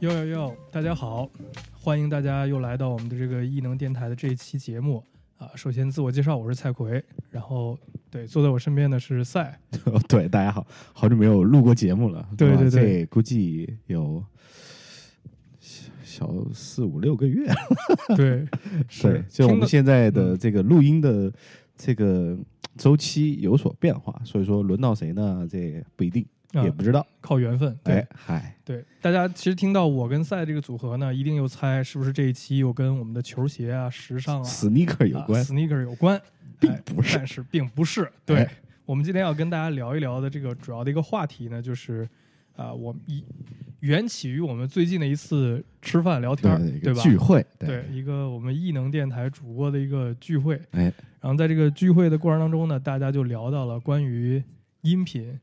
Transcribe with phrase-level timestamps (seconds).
[0.00, 1.30] 哟哟哟，大家好，
[1.74, 5.04] 欢迎大家又来到我们的这个异能电台的这一期节目。
[5.36, 5.50] 啊。
[5.54, 7.78] 首先自我介绍，我是蔡奎，然后
[8.10, 9.60] 对坐在我身边的是赛，
[10.08, 14.24] 对，大家好，好久没有录过节目了，对对对估计有
[15.60, 17.46] 小小四五六个月，
[18.16, 18.48] 对，
[18.88, 19.02] 是。
[19.02, 21.30] 对，就我们现在的嗯这个录音的
[21.76, 22.38] 这个
[22.78, 25.46] 周期有所变化，所以说轮到谁呢？
[25.46, 27.06] 这不一定，啊也不知道。
[27.20, 36.22] 靠缘分，对、哎，嗨，对，大家其实听到我跟赛这个组合呢，一定又猜是不是这一期又跟我们的球鞋啊、时尚啊、sneaker 有关啊、sneaker 有关，哎
[36.58, 38.10] 并不是但是并不是。
[38.24, 38.50] 对、哎
[38.86, 42.08] 我们今天要跟大家聊一聊的这个主要的一个话题呢，就是
[42.56, 43.24] 啊、我们一
[43.78, 47.00] 缘起于我们最近的一次吃饭聊天对吧？
[47.00, 50.60] 聚会，对，一个我们异能电台主播的一个聚会。
[50.72, 54.42] 哎，然后在这个聚会的过程当中呢，大家就聊到了关于
[54.82, 55.38] 音频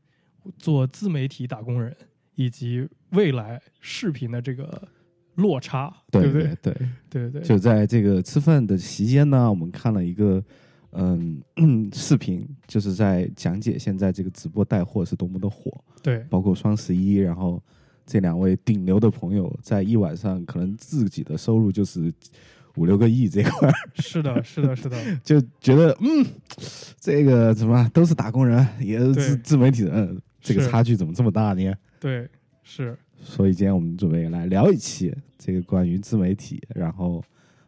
[0.56, 1.94] 做自媒体打工人
[2.34, 4.88] 以及未来视频的这个
[5.36, 6.56] 落差，对不对？
[6.62, 6.72] 对，
[7.10, 10.42] 对对对，就在这个吃饭的期间呢，我们看了一个
[10.92, 11.40] 嗯
[11.92, 15.72] 视频，就是在讲解现在这个直播带货是多么的火，
[16.02, 17.62] 对包括双十一，然后
[18.06, 22.12] 这两位顶流的朋友在一晚上可能自己的收入就是
[22.76, 26.24] 五六个亿这块儿， 是的，是的，是的， 就觉得嗯，
[26.98, 30.20] 这个怎么都是打工人，也是自自媒体人，
[30.54, 31.72] 这个差距怎么这么大呢？
[32.00, 32.28] 对，
[32.62, 37.22] 是，所以今天我们准备来聊一期这个关于自媒体，然后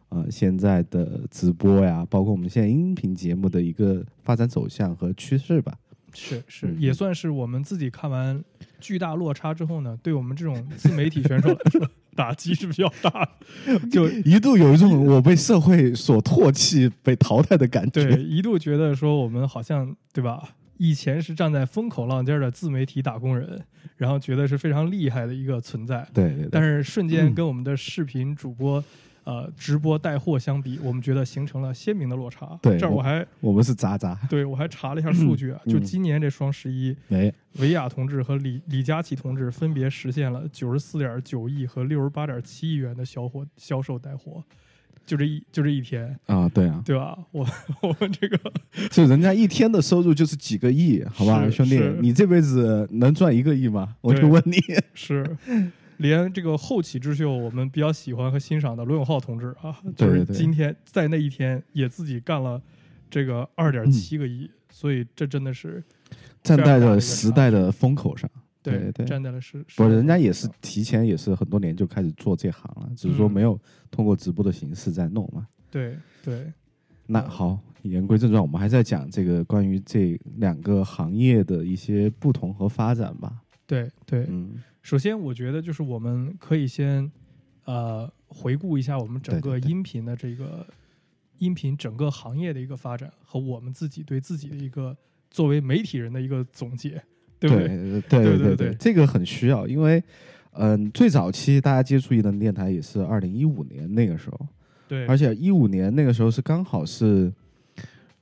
[0.09, 5.73] 呃现在的直播呀，包括我们现在音频节目的一个发展走向和趋势吧。
[6.13, 8.43] 是是，嗯也算是我们自己看完
[8.81, 13.79] 巨大落差之后呢，对我们这种自媒体选手来说，打击是比较大的。
[13.89, 18.03] 就一度有一种我被社会所唾弃、被淘汰的感觉。
[18.03, 20.55] 对，一度觉得说我们好像对吧？
[20.83, 23.63] 以前是站在风口浪尖的自媒体打工人，
[23.97, 26.07] 然后觉得是非常厉害的一个存在。
[26.11, 28.83] 对对但，是瞬间跟我们的视频主播、
[29.23, 32.57] 呃直播带货相比，我们觉得形成了鲜明的落差。
[32.63, 35.71] 对这儿我还我们是渣渣，对我还查了一下数据啊，嗯。
[35.71, 44.43] 就今年这双十一，哎，维亚同志和李李佳琦同志分别实现了九十四点九亿和六十八点七亿元的销货销售带货，
[45.11, 47.17] 就这一就这一天，啊，对啊，对吧？
[47.31, 47.45] 我
[47.83, 48.39] 我们这个
[48.89, 53.93] 就人家一天的收入就是几个亿，好吧，兄弟，你这辈子能赚一个亿吗？
[53.99, 54.57] 我就问你，
[54.93, 55.37] 是。
[55.97, 62.61] 连这个后起之秀，我们比较喜欢和欣赏的罗永浩同志啊，就是今天在那一天也自己干了
[63.09, 65.83] 这个二点七个亿，所以这真的是
[66.41, 68.31] 站在了时代的风口上。
[68.63, 69.05] 对对对。
[69.05, 73.31] 站在了是，不，人家也是提前也是很多年就开始做这行了，只是说嗯。
[73.31, 75.47] 没有通过直播的形式在弄嘛。
[75.69, 76.51] 对对。
[77.07, 83.41] 那好，言归正传，我们还在讲这个关于这两个行业的一些不同和发展吧。
[83.67, 87.11] 对对，嗯，首先，我觉得就是我们可以先
[87.65, 90.65] 呃回顾一下我们整个音频的这个
[91.39, 94.95] 音频整个行业的一个发展和我们自己对自己的一个
[95.29, 97.03] 作为媒体人的一个总结，
[97.41, 98.23] 对不对？
[98.23, 100.01] 对对对这个很需要，因为
[100.53, 104.47] 嗯，最早期大家接触一能电台也是二零一五年那个时候，
[104.87, 107.33] 对，而且一五年那个时候是刚好是，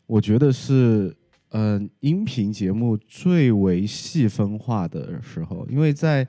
[0.05, 1.13] 我觉得是
[1.49, 6.25] 嗯、呃音频节目最为细分化的时候，因为在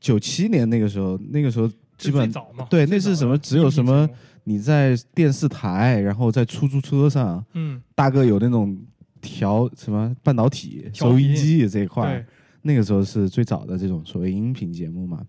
[0.00, 1.68] 九七年那个时候，那个时候
[1.98, 3.36] 基本早嘛，对那是什么？
[3.36, 4.08] 只有什么
[4.44, 8.78] 你在电视台，然后在出租车上，嗯，大哥有那种
[9.24, 12.26] 调什么半导体、收音机这一块儿，，
[12.60, 15.26] 那个时候是最早的这种所谓音频节目嘛。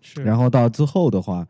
[0.00, 1.46] 是，然后到之后的话，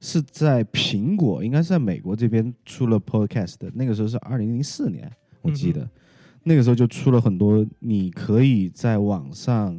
[0.00, 5.90] 是在苹果，应该是在美国这边出了 Podcast，那个时候是二零零四年，我记得、嗯
[6.48, 9.76] 那个时候就出了很多你可以在网上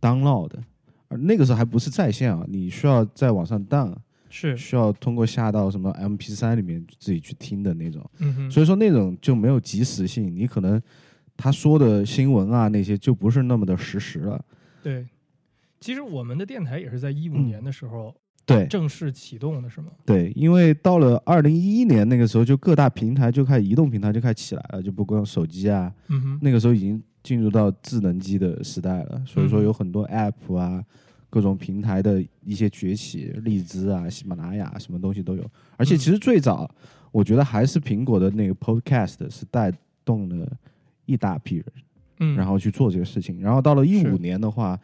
[0.00, 0.58] download 的，
[1.06, 3.94] 而那个时候还不是在线啊，你需要在网上 down，
[4.28, 8.04] 是，需要通过下到什么 MP 3里面自己去听的那种，
[8.50, 10.82] 所以说那种就没有及时性，你可能
[11.38, 14.44] 他说的新闻啊那些就不是那么的实时了。
[14.82, 15.06] 对。
[15.80, 18.12] 其实我们的电台也是在一五嗯年的时候
[18.44, 19.92] 对正式启动的，是吗？
[20.04, 30.84] 对，因为到了二零一一年那个时候，就各大平台就开始移动平台就开始起来了，就不光手机啊，嗯哼，那个时候已经进入到智能机的时代了，所以说嗯有很多 App 啊，
[31.30, 35.48] 各种平台的一些崛起，荔枝啊、喜马拉雅什么东西都有。
[35.76, 36.68] 而且嗯其实最早，
[37.12, 39.72] 我觉得还是苹果的那个 Podcast 是带
[40.04, 40.50] 动了
[41.08, 41.64] 一大批人，
[42.20, 43.40] 嗯，然后去做这个事情。
[43.40, 44.78] 然后到了一五年的话，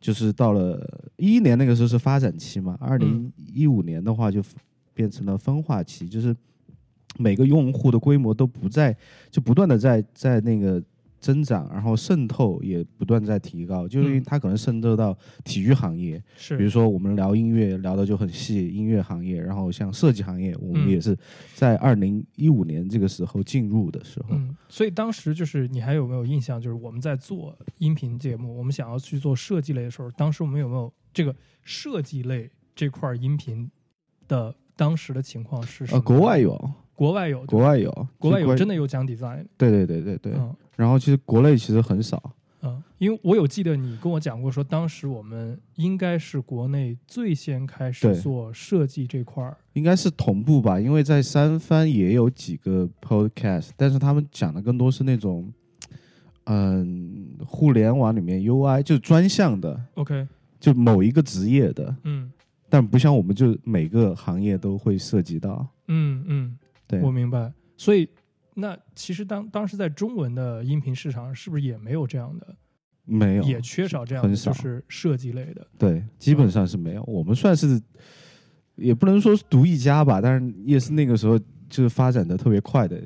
[0.00, 0.82] 就是到了
[1.16, 4.42] 一一年那个时候是发展期嘛，二零一五年的话就
[4.94, 6.34] 变成了分化期，就是
[7.18, 8.96] 每个用户的规模都不在，
[9.30, 10.82] 就不断的在在那个
[11.26, 14.22] 增长，然后渗透也不断在提高，就是因为嗯。
[14.24, 16.56] 它可能渗透到体育行业，是。
[16.56, 20.90] 比如说我们聊音乐聊的就很细，音乐行业，然后像设计行业，我们嗯。
[20.90, 21.16] 也是
[21.54, 26.60] 在二零一五年这个时候进入的时候，嗯，所以当时就是你还有没有印象？
[26.60, 33.68] 就是我们在做音频节目，我们想要去做设计类的时候，当时我们有没有这个设计类这块音频
[34.28, 35.98] 的当时的情况是什么？
[35.98, 38.54] 呃，国外有，国外有，国外有，国外有。
[38.54, 42.32] 真的有讲 design，对对对对对，嗯然后其实国内其实很少，
[42.62, 55.52] 嗯，因为我有记得你跟我讲过，说当时我们应该是国内最先开始做设计这块儿，应该是同步吧，因为在三番也有几个 podcast，但是他们讲的更多是那种，
[56.44, 60.26] 嗯，互联网里面 UI 就是专项的，OK，
[60.60, 62.30] 就某一个职业的，嗯
[62.68, 65.66] 但不像我们就每个行业都会涉及到。
[65.86, 66.58] 嗯嗯，
[66.88, 67.52] 对，我明白。
[67.76, 68.08] 所以
[68.58, 72.56] 那其实当当时在中文的音频市场，是不是也没有这样的，
[73.04, 75.66] 没有，也缺少这样的就是设计类的？
[75.78, 77.02] 对，基本上是没有。
[77.04, 77.78] 我们算是
[78.76, 81.38] 也不能说是独一家吧，但是也是那个时候
[81.68, 82.98] 就是发展的特别快的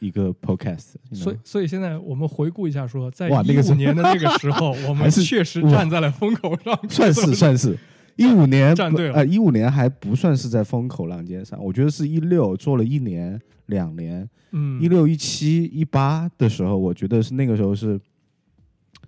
[0.00, 0.94] 一个 podcast。
[1.12, 7.78] 所以，所以现在我们回顾一下说，在一五年的那个时候， 我们确实站在了风口上，算是算是。
[8.18, 17.98] 一五年站对了呃，一五年还不算是在风口浪尖上，我觉得是一六做了一年、两年，嗯，一六、一七、一八的时候，我觉得是那个时候是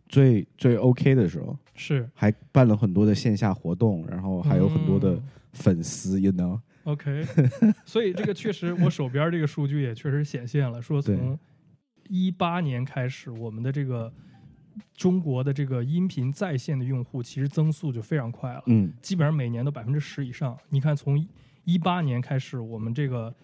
[0.09, 5.23] 最最 OK 的时候，是还办了很多的线下活动，然后还有很多的嗯。
[5.53, 7.27] 粉丝，you know，OK，
[7.85, 11.37] 所以这个确实，我手边这个数据也确实显现了，说从
[12.09, 14.13] 一八年开始，我们的这个
[14.95, 20.57] 中国的这个音频在线的用户其实增速就非常快了，嗯，基本上每年都百分之十以上。
[20.69, 21.27] 你看，从
[21.65, 23.35] 一八年开始，我们这个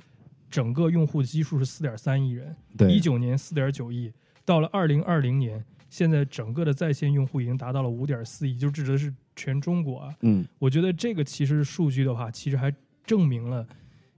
[0.50, 4.12] 整个用户基数是四点三亿人，对，一九年四点九亿，
[4.44, 10.15] 到了二零二零年，现在整个的在线用户已经达到了五点四亿，就指的是全中国啊。
[10.23, 12.75] 嗯，我觉得这个其实数据的话，其实还
[13.05, 13.67] 证明了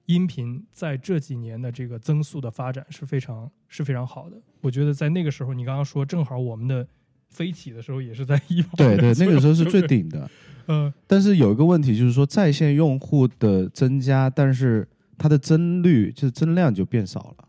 [0.06, 4.40] 音频在这几年的这个增速的发展是非常是非常好的。
[4.60, 6.86] 我觉得在那个时候，你刚刚说正好我们的
[7.28, 10.30] 飞起的时候也是在一八对对，那个时候是最顶，的。
[10.66, 14.86] 嗯但是有一个问题就是说，在线用户的增加，但是
[15.16, 17.44] 它的增率就是增量就变少了。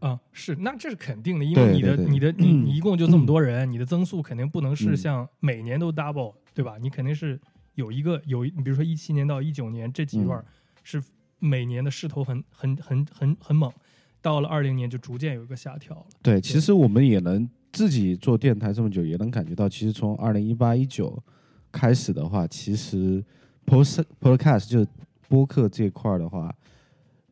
[0.00, 6.76] 啊是，那这是肯定的，因为你的你的你嗯你一共就这么多人，你的增速肯定不能是嗯像每年都 double，对吧？
[6.80, 7.40] 你肯定是
[7.74, 10.44] 有一个有，你比如说一七年到一九年这几段嗯
[10.82, 11.02] 是
[11.38, 13.72] 每年的势头很很很很很猛，
[14.20, 16.06] 到了二零年就逐渐有一个下调了。
[16.22, 21.22] 对，其实我们也能自己做电台这么久，也能感觉到，其实从二零一八一九
[21.70, 23.22] 开始的话，其实
[23.66, 24.88] post podcast 就是
[25.28, 26.50] 播客这块儿的话，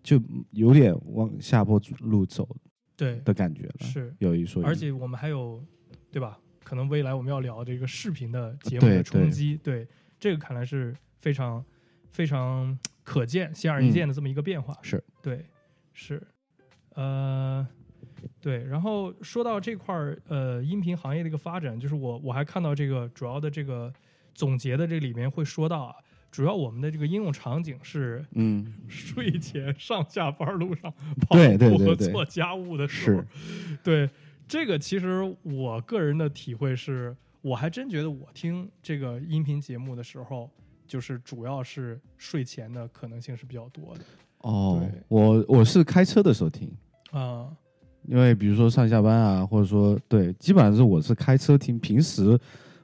[0.02, 0.20] 就
[0.50, 2.46] 有点往下坡路走
[2.94, 3.74] 对，的感觉了。
[3.80, 5.64] 是，有一说一，而且我们还有，
[6.12, 6.38] 对吧？
[6.62, 9.88] 可能未来我们要聊这个视频的节目的冲击，对
[10.20, 11.64] 这个看来是非常
[12.10, 14.78] 非常可见、显而易见的这么一个变化。
[14.82, 15.46] 是对，
[15.94, 16.22] 是，
[16.90, 17.66] 呃，
[18.40, 18.64] 对。
[18.64, 23.92] 然后说到这块儿，呃，音频行业的一个发展，就是我我还看到这个主要的这个
[24.34, 25.94] 总结的这里面会说到啊，
[26.30, 33.28] 主要我们的这个应用场景是嗯， 睡前、上下班路上跑步和做家务的时候是，
[33.82, 34.10] 对
[34.48, 40.50] 这个，其实我个人的体会是，我还真觉得我听这个音频节目的时候，
[40.86, 44.04] 就是主要是睡前的可能性是比较多的
[44.38, 46.70] 哦，我我是开车的时候听。
[47.10, 47.50] 啊。
[48.06, 52.38] 因为比如说上下班啊，或者说对，基本上是我是开车听，平时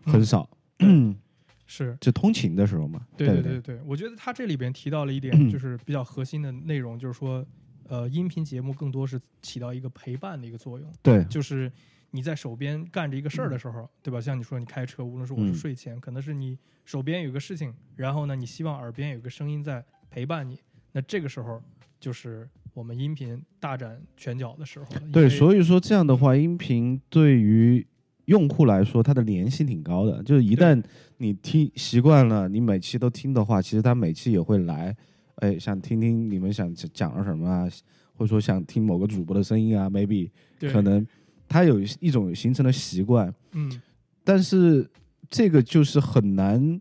[0.05, 0.49] 很少，
[1.67, 3.07] 是就通勤的时候嘛。
[3.17, 7.45] 对对对对对，我觉得他这里边提到了一点， 就是比较核心的内容，就是说，
[7.89, 10.93] 呃，音频节目更多是起到一个陪伴的一个作用。
[11.03, 11.71] 对就是
[12.11, 14.21] 你在手边干着一个事儿的时候，对吧？
[14.21, 20.59] 像你说你开车，无论是我是嗯睡前，可能是你手边有个事情，然后呢，你希望耳边有个声音在陪伴你，
[20.93, 21.63] 那这个时候
[22.01, 22.49] 就是
[22.81, 25.03] 我们音频大展拳脚的时候了。
[25.13, 27.87] 对，所以说这样的话，音频对于
[28.25, 30.23] 用户来说，它的粘性挺高的。
[30.23, 30.83] 就是一旦
[31.19, 34.97] 你听习惯了，你每期都听的话，其实他每期也会来，
[35.35, 37.69] 哎，想听听你们想讲讲了什么啊，
[38.15, 40.31] 或者说想听某个主播的声音啊，maybe
[40.73, 41.07] 可能
[41.47, 43.79] 他有一种形成的习惯，嗯
[44.25, 44.89] 但是
[45.29, 46.81] 这个就是很难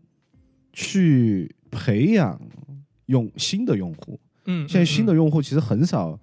[0.72, 2.40] 去培养
[3.04, 4.18] 用新的用户。
[4.50, 6.18] 嗯，现在新的嗯用户其实很少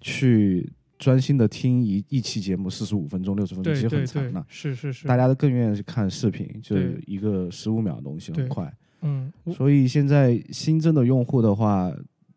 [0.00, 8.72] 去专心的听一一期节目四十五分钟、六十分钟，其实很长了。，是是是，大家都更愿意去看视频，就是一个十五秒的东西，很快。
[9.04, 11.90] 嗯所以现在新增的用户的话，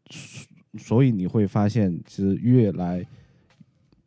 [0.09, 3.05] 所所以你会发现，其实越来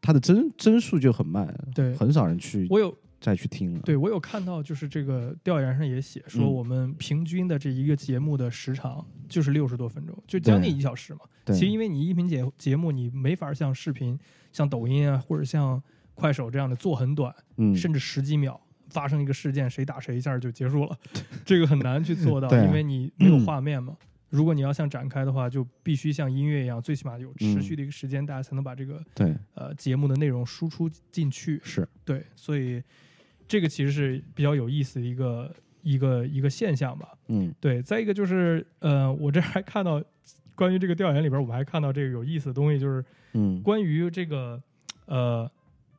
[0.01, 3.81] 它的增增速就很慢，对很少人去我有再去听了。
[3.81, 6.53] 对我有看到，就是这个调研上也写说，嗯。
[6.53, 11.21] 我们平均的这一个节目的时长就是六十多分钟，就将近一小时嘛。
[11.45, 11.55] 对。
[11.55, 14.19] 其实因为你音频节节目，你没法像视频、
[14.53, 15.83] 像抖音啊，或者像
[16.15, 18.61] 快手这样的做很短，嗯，甚至十几秒
[18.91, 20.99] 发生一个事件，谁打谁一下就结束了，
[21.45, 23.97] 这个很难去做到，啊因为你没有画面嘛。
[24.31, 31.59] 如果你要像展开的话，就必须像音乐一样，最起码有持续的一个时间，大家才能把这个对，呃节目的内容输出进去。
[31.65, 31.89] 是。
[32.05, 32.83] 对，所以
[33.49, 37.09] 这个其实是比较有意思的一个一个一个现象吧。
[37.29, 37.53] 嗯。
[37.59, 40.01] 对，再一个就是呃，我这还看到
[40.55, 43.61] 关于这个调研里边，我们还看到这个有意思的东西，就是嗯。
[43.63, 44.63] 关于这个
[45.07, 45.51] 呃，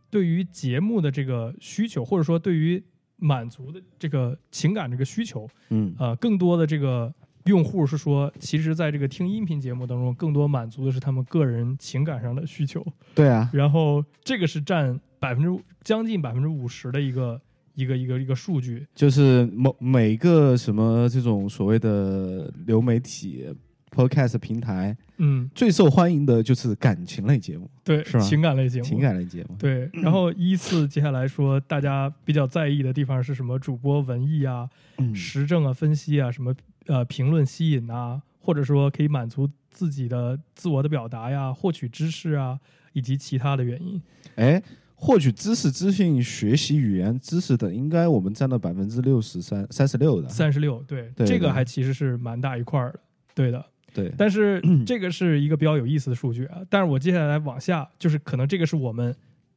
[0.09, 2.81] 对于节目的这个需求，或者说对于
[3.17, 5.93] 满足的这个情感这个需求，嗯。
[5.97, 7.11] 呃，更多的这个
[7.45, 17.39] 用户是说，其实在这个听音频节目当中，更多满足的是他们个人情感上的需求，对啊，然后这个是占百分之将近百分之五十的一个
[17.75, 18.87] 一个一个一个数据。
[18.95, 23.47] 就是某每个什么这种所谓的流媒体
[23.91, 29.55] podcast 平台嗯，最受欢迎的就是感情类节目、对，是吧情感类节目，情感类节目。
[29.57, 33.59] 对，然后依次接下来说，大家比较在意的地方是什么？
[33.59, 42.59] 主播文艺啊、嗯时政啊、分析啊、什么呃评论吸引啊，或者说可以满足自己的自我的表达呀、获取知识啊，
[42.93, 44.01] 以及其他的原因。
[44.35, 44.61] 哎，
[45.01, 50.27] 获取知识、资讯、学习语言知识等，应该我们占到百分之六十三、三十六的。
[50.27, 52.99] 三十六，对，这个还其实是蛮大一块儿的，
[53.33, 53.65] 对的。
[53.93, 56.57] 对，但是 这个是一个比较有意思的数据啊。
[56.69, 59.15] 但是我接下来往下，就是可能这个是我们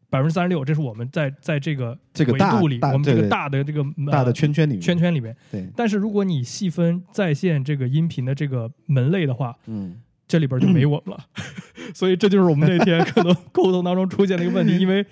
[0.09, 5.37] 百分之三十六，这是我们在在这个这个大维度里，我们这个大的这个大的呃圈圈里面，圈圈里面。
[5.51, 11.25] 对，但是如果你细分在线这个音频的这个门类的话，嗯，这里边就没我们了。
[11.93, 15.05] 所以这就是我们那天可能 沟通当中出现的一个问题， 因为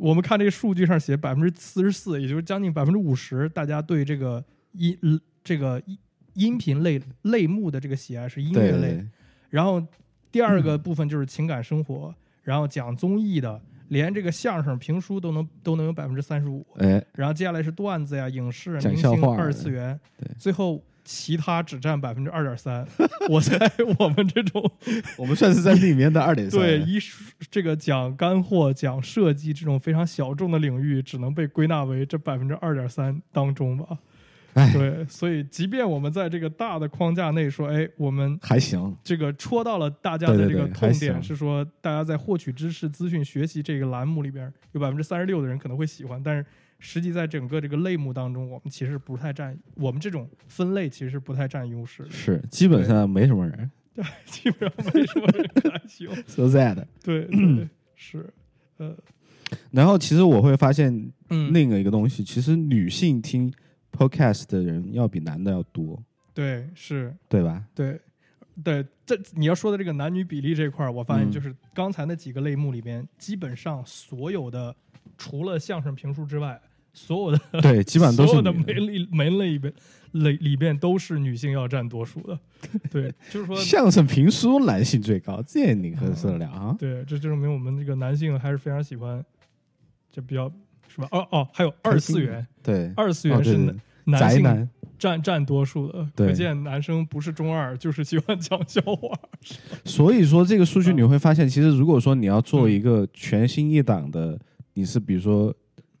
[0.00, 4.42] 我们看这个数据上写百分之四十四，也就是将近百分之五十，大家对这个
[4.72, 4.98] 音
[5.44, 5.98] 这个音
[6.34, 9.04] 音频类类目的这个喜爱是音乐类。
[9.50, 9.84] 然后
[10.32, 16.66] 第二个部分就是情感生活，然后讲综艺的，连这个相声、评书都能都能有百分之三十五。
[16.78, 20.00] 哎，然后接下来是段子呀、影视、明星、二次元，
[20.38, 22.86] 最后其他只占百分之二点三。
[23.28, 23.58] 我在
[23.98, 24.70] 我们这种
[25.18, 26.60] 我们算是在里面的二点三。
[26.60, 27.00] 对一
[27.50, 33.98] 这个讲干货、讲设计这种非常小众的领域，只能被归纳为这百分之二点三当中吧。
[34.54, 38.96] 哎，对，所以即便我们在这个大的框架内说，哎，我们还行。
[39.02, 46.46] 这个戳到了大家的这个痛点，是说大家在获取知识、资讯、学习这个栏目里边，有百分之三十六的人可能会喜欢，但是
[46.80, 53.70] 实际在整个这个类目当中，我们其实不太占，我们这种分类其实是不太占优势的，是，基本上没什么人。
[53.94, 55.46] 对 基本上没什么人。
[56.26, 56.84] So sad。
[57.04, 58.32] 对对是，
[58.78, 58.96] 呃
[59.70, 63.52] 然后其实我会发现嗯，另一个东西，其实女性听
[63.92, 67.64] podcast 的人要比男的要多，对是，对吧？
[67.74, 68.00] 对。
[68.62, 74.76] 对，这你要说的这个男女比例这块儿，我发现嗯就是刚才那几个类目里边，基本上所有的
[75.16, 76.60] 除了相声评书之外，
[76.92, 79.72] 所有的对， 基本上都所有的门里门类里边
[80.12, 82.38] 类里边都是女性要占多数的。
[82.90, 86.74] 对，就是说，相声评书男性最高，这你可受得了啊？
[86.78, 89.24] 对，这就证明我们这个男性还是非常喜欢，
[90.10, 90.52] 就比较
[90.88, 91.08] 是吧？
[91.12, 99.16] 哦哦，还有二次元，对，二次元是男男性宅男，占占多数的，对可见男生不是中二，就是喜欢讲笑话。
[99.84, 104.36] 所以说这个数据嗯你会发现，其实如果说你要做一个全新一档的，
[104.74, 105.54] 你是比如说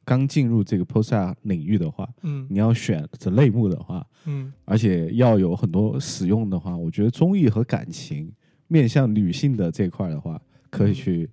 [0.04, 2.46] 刚进入这个 podcast 领域的话，嗯。
[2.50, 8.32] 你要选择类目的话，嗯，而且要有很多使用的话，我觉得综艺和感情
[8.68, 10.40] 面向女性的这块的话，
[10.70, 11.28] 可以去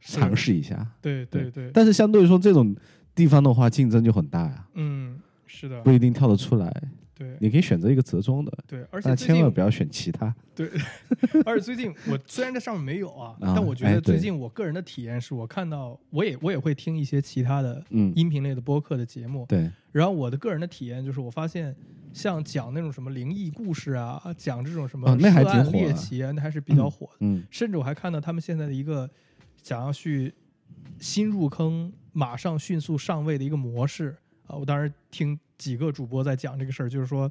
[0.00, 0.86] 尝试一下。
[1.00, 1.50] 对对。
[1.50, 2.74] 对，但是相对于说这种
[3.14, 5.80] 地方的话，竞争就很大呀，嗯，是的。
[5.82, 6.82] 不，一定跳得出来。
[7.24, 10.34] 对你可以选择一个折中的，对，而且千万不要选其他。
[10.54, 10.70] 对
[11.44, 21.74] 而且最近我虽然这上面没有啊，啊但我觉得最近我个人的体验是我看到，我也我也会听一些其他的嗯，音频类的播客的节目，对，然后我的个人的体验就是，我发现
[22.12, 27.16] 像讲那种什么灵异故事啊，讲这种什么哦那还涉案挺火的猎奇啊，那还是比较火的。
[27.20, 29.10] 嗯甚至我还看到他们现在的一个
[29.62, 30.32] 想要去
[31.00, 34.16] 新入坑，马上迅速上位的一个模式
[34.46, 34.54] 啊。
[34.54, 37.30] 我当时听几个主播在讲这个事儿，就是说，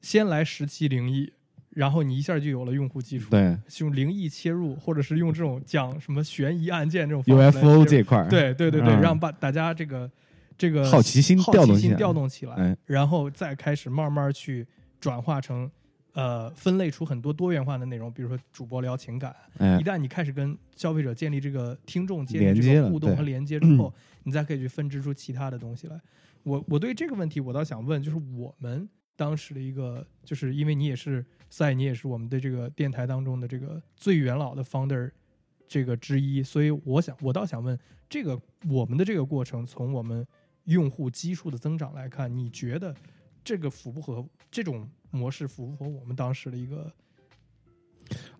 [0.00, 1.32] 先来十期灵异，
[1.70, 3.30] 然后你一下就有了用户基础。
[3.30, 10.10] 对用灵异切入，或者是用这种讲什么悬疑案件这种，UFO 这块儿，对对对对，嗯让把大家这个
[10.56, 14.66] 这个好奇心好调动起来奇心调动起来，哎然后再开始慢慢去
[15.00, 15.70] 转化成
[16.12, 23.92] 呃分类出很多多元化的内容，比如说主播聊情感，哎一，旦你开始跟消费者建立这个听众建立这个互动和连接之后，
[24.22, 26.00] 你再可以去分支出其他的东西来。
[26.44, 35.10] 我我对这个问题，我倒想问，就是我们当时的一个，就是因为你也是赛，你也是我们的这个电台当中的这个最元老的 founder
[35.66, 40.26] 这个之一，所以我想，我倒想问，这个我们的这个过程，从我们
[40.64, 42.94] 用户基数的增长来看，你觉得
[43.42, 46.92] 这个符不符合这种模式符不符合我们当时的一个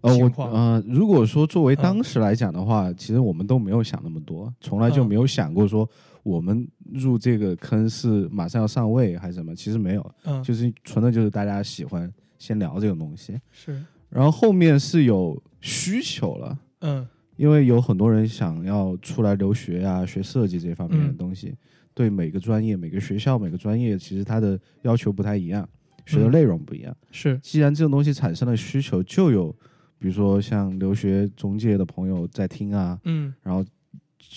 [0.03, 0.53] 呃，我情况？
[0.53, 1.83] 呃，如果说作为嗯。
[1.83, 5.09] 当时来讲的话，其实我们都没有想那么多，从来就嗯。
[5.09, 5.89] 没有想过说
[6.25, 10.43] 我们入这个坑是马上要上位还是什么，其实没有，嗯。
[10.43, 13.81] 就是纯的就是大家喜欢先聊这种东西，是。
[14.09, 16.59] 然后后面是有需求了。
[16.81, 17.07] 嗯。
[17.37, 21.17] 因为有很多人想要出来留学啊，学设计这方面的嗯。
[21.17, 21.55] 东西，
[21.93, 25.69] 对每个专业、每个学校、每个专业，其实它的要求不太一样，
[26.07, 26.31] 学的嗯。
[26.31, 26.97] 内容不一样。
[27.11, 27.37] 是。
[27.43, 29.51] 既然这种东西产生了需求，就有
[29.99, 33.35] 比如说像留学中介的朋友在听啊，嗯。
[33.43, 33.65] 然后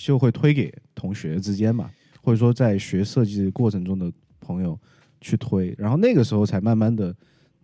[0.04, 1.90] 就会推给同学之间嘛，
[2.22, 4.78] 或者说在学设计过程中的朋友
[5.20, 7.12] 去推，然后那个时候才慢慢的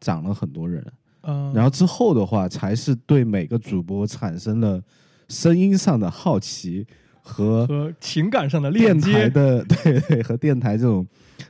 [0.00, 0.84] 涨了很多人。
[1.22, 4.82] 嗯，然后之后的话，才是对每个主播产生了
[5.28, 6.86] 声音上的好奇
[7.22, 11.06] 和和情感上的电链接，台的 对对和电台这种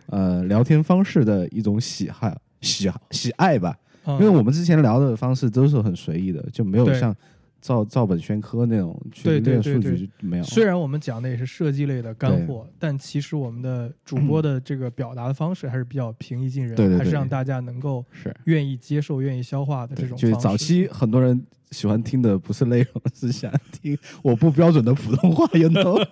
[0.06, 3.76] 呃聊天方式的一种喜好喜喜爱吧。
[4.06, 7.16] 因因为我们之前聊的方式都是很随意的，就没有像
[7.64, 10.44] 照照本宣科那种去对对对对据就没有。
[10.44, 26.06] 虽然我们讲的也是设计类的干货，但其实我们的 主播的这个表达的方式还是比较平易近人，对对对还是让大家能够是愿意接受、愿意消化的这，种就是早期很多人喜欢听的不是内容，是想听我不标准的普通话，you know？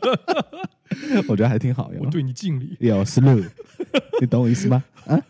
[1.28, 1.90] 我觉得还挺好。
[2.00, 2.74] 我对你敬礼。
[2.80, 3.46] 有 slow，
[4.22, 4.82] 你懂我意思吗？
[5.06, 5.20] 啊，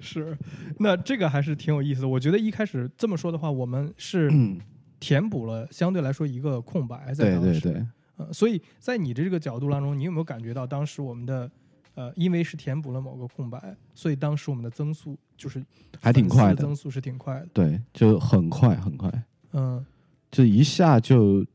[0.00, 0.38] 是，
[0.78, 2.08] 那这个还是挺有意思的。
[2.08, 4.58] 我觉得一开始这么说的话，我们是嗯，
[4.98, 7.60] 填补了相对来说一个空白在对当时。
[7.60, 11.50] 对对，呃，所以在你的这个角度当中，你有没有感觉到当时我们的
[11.94, 15.64] 呃，因为是填补了某个空白，所以当时我们的增速就是
[16.00, 16.56] 还挺快的。
[16.56, 17.48] 增速是挺快的。
[17.52, 19.10] 对，就很快很快，
[19.52, 19.84] 嗯。
[20.30, 21.46] 就一下就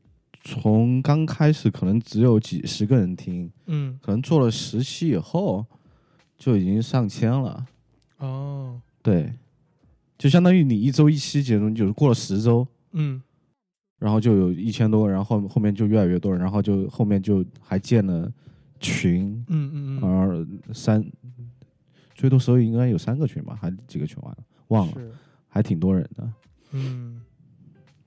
[0.42, 3.96] 从刚开始可能只有几十个人听，嗯。
[4.02, 5.64] 可能做了十期以后
[6.36, 7.64] 就已经上千了。
[8.18, 8.80] 哦。
[9.00, 9.32] 对，
[10.18, 13.22] 就相当于你一周一期节目，就是过了十周，嗯
[14.02, 18.30] 然后就有一千多个，然后后后面就越来越多人，然后就后面就还建了
[18.80, 21.04] 群，嗯嗯嗯，而三
[22.14, 24.38] 最多时候应该有三个群吧，还几个群完了，
[24.68, 24.94] 忘了，
[25.48, 26.32] 还挺多人的。
[26.72, 27.20] 嗯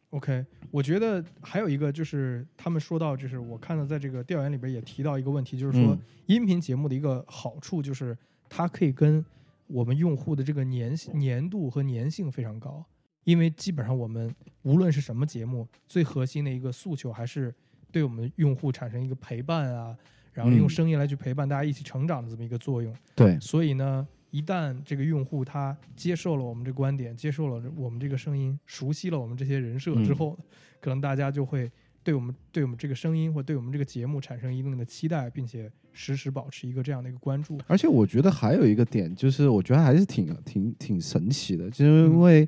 [0.09, 5.99] ，OK，我觉得还有一个就是他们说到，就是我看到在这个调研里边也提到一个问题，就是说嗯。
[6.27, 8.17] 音频节目的一个好处就是
[8.49, 9.23] 它可以跟
[9.67, 12.83] 我们用户的这个粘粘度和粘性非常高，
[13.25, 14.33] 因为基本上我们
[14.63, 17.53] 无论是什么节目，最核心的一个诉求还是
[17.91, 19.95] 对我们用户产生一个陪伴啊，
[20.31, 22.93] 然后用嗯声音来去陪伴大家一起成长的这么一个作用。
[23.13, 30.39] 对，所以呢，一旦这个用户他接受了我们这观点，接受了我们这个声音，熟悉了我们这些人设之嗯后，
[30.79, 31.71] 可能大家就会
[32.03, 37.59] 对我们对我们这个声音或对我们这个节目产生一定的期待，并且时时保持一个这样的一个关注。
[37.65, 42.47] 而且我觉得还有一个点，就是我觉得还是挺挺挺神奇的，就是因为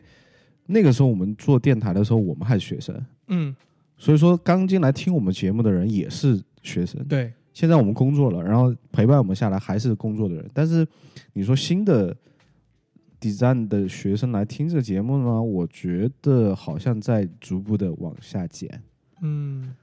[0.67, 2.95] 那个时候我们做电台的时候，我们还是学生，
[3.27, 3.55] 嗯，
[3.97, 7.03] 所以说刚进来听我们节目的人也是学生。
[7.07, 10.87] 对，现在我们工作了，然后陪伴我们下来还是工作的人，但是
[11.33, 12.15] 你说新的
[13.19, 18.81] design 的学生来听这个节目呢，我觉得好像在逐步的往下减。
[19.21, 19.73] 嗯，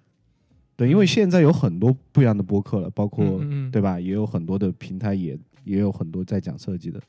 [0.76, 3.70] 对，因为现在有很多不一样的播客了，包括、嗯嗯嗯。
[3.72, 3.98] 对吧？
[3.98, 7.00] 也有很多的平台也也有很多在讲设计的，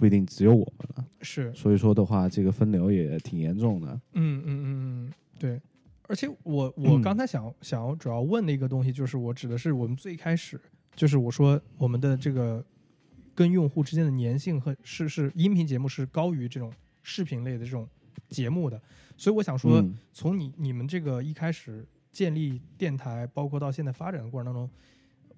[0.00, 1.06] 不一定只有我们了。
[1.20, 3.92] 是，所以说的话，这个分流也挺严重的。
[4.14, 5.60] 嗯嗯嗯嗯，对。
[6.08, 10.58] 而且我我嗯刚才想、想要主要问的一个东西，就是我指的是我们最开始，
[10.94, 12.64] 就是我说我们的这个
[13.34, 17.86] 跟用户之间的粘性和是是音频节目是高于这种视频类的这种
[18.30, 18.80] 节目的，
[19.18, 24.70] 所以我想说，嗯从你你们这个一开始建立电台，包括到现在发展的过程当中，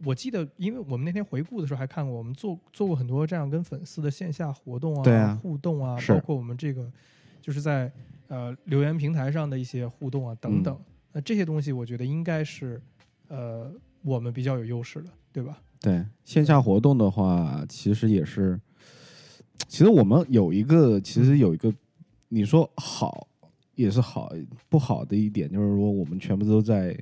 [0.05, 6.91] 我记得，因为我们那天回顾的时候还看过，我们做做过很多这样跟粉丝的线下活动啊、对啊互动啊，是包括我们这个
[7.41, 7.91] 就是在
[8.29, 10.79] 呃留言平台上的一些互动啊等等。
[11.13, 12.81] 那这些东西，我觉得应该是
[13.29, 13.71] 呃
[14.03, 15.59] 我们比较有优势的，对吧？
[15.81, 18.59] 对，线下活动的话，其实也是，
[19.69, 21.73] 其实我们有一个，其实有一个，
[22.29, 23.27] 你说好
[23.75, 24.33] 也是好，
[24.69, 26.97] 不好的一点就是说，我们全部都在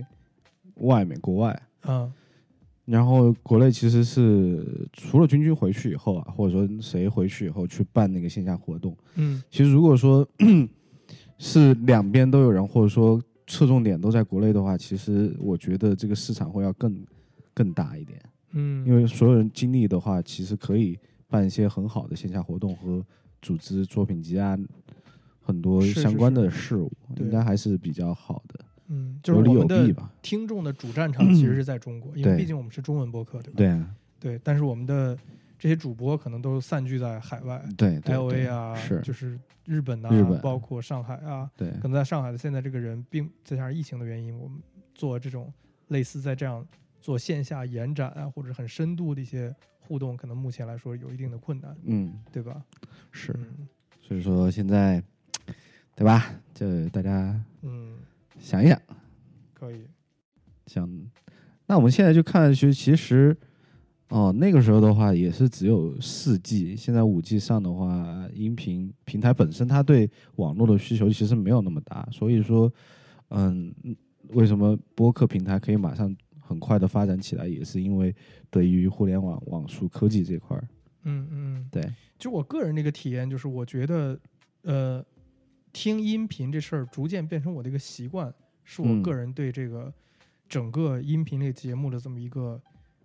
[0.76, 2.10] 外面国外，嗯
[2.84, 9.42] 然后国内其实是除了君君回去以后啊，或者说谁回去以后去办那个线下活动，嗯。
[9.50, 10.26] 其实如果说
[11.38, 17.04] 是两边都有人，或者说侧重点都在国内的话，其实我觉得这个市场会要更
[17.54, 18.20] 更大一点。
[18.52, 23.04] 嗯，因为所有人精力的话，其实可以办一些很好的线下活动和
[23.40, 24.58] 组织作品集啊，
[25.40, 27.24] 很多相关的事物，对。
[27.24, 28.60] 应该还是比较好的，
[28.92, 29.94] 嗯，就是我们的。
[30.20, 33.57] 听众的主战场其实是在中国，因为毕竟我们是中文播客，对吧？
[33.57, 35.16] 对啊，对，但是我们的
[35.59, 44.59] 这些主播可能都散聚在海外对对，L A 啊，是就是日本啊，日本包括上海啊，对可能在上海的现在这个人，并再加上疫情的原因，我们
[44.94, 45.50] 做这种
[45.88, 46.66] 类似在这样
[47.00, 52.62] 做线下延展啊，或者很深度的一些互动，可能目前来说有一定的困难，嗯对吧？
[53.11, 53.68] 是，嗯
[54.03, 55.03] 所以说现在
[55.94, 56.26] 对吧？
[56.53, 57.94] 就大家嗯，
[58.40, 58.81] 想一想，
[59.55, 59.87] 可以，
[60.66, 60.88] 想，
[61.66, 63.37] 那我们现在就看，其实其实。
[64.09, 72.68] 哦，那个时候的话也是只有四 G，现在五 G 上的话，音频平台本身它对网络的需求其实没有那么大，所以说，
[73.29, 73.72] 嗯，
[74.31, 78.12] 为什么播客平台可以马上很快的发展起来，也是因为
[78.50, 80.68] 得益于互联网网速科技这块儿，
[81.05, 81.81] 嗯嗯，对，
[82.18, 84.18] 就我个人那个体验，就是我觉得，
[84.62, 85.07] 呃，
[85.72, 88.33] 听音频这事儿逐渐变成我的一个习惯，
[88.64, 89.02] 是我嗯。
[89.02, 89.92] 个人对这个
[90.48, 92.61] 整个音频类节目的这么一个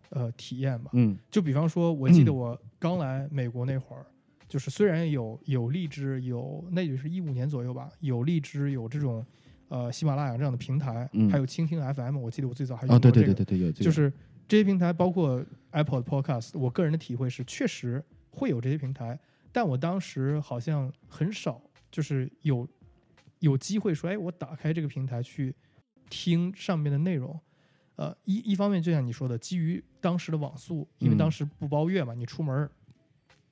[0.09, 0.89] 呃体验吧。
[0.93, 1.17] 嗯。
[1.29, 4.05] 就比方说，我记得我刚来美国那会儿，
[4.47, 9.25] 就是虽然有有荔枝，有那就是一五年左右吧，有荔枝，有这种
[9.67, 11.29] 呃喜马拉雅这样的平台，嗯。
[11.29, 13.27] 还有蜻蜓 FM，我记得我最早还用哦，过这个。
[13.27, 13.77] 对对对对对，有这。
[13.79, 14.11] 个，就是
[14.47, 19.19] 这些平台，包括 Apple 的 Podcast，我个人的体会是，确实会有这些平台，
[19.51, 21.61] 但我当时好像很少，
[21.95, 22.67] 就是有
[23.39, 25.55] 有机会说，哎，我打开这个平台去
[26.09, 27.39] 听上面的内容。
[27.95, 32.69] 呃，一一方面就像你说的，基于当时的网速，因为嗯当时不包月嘛，你出门儿，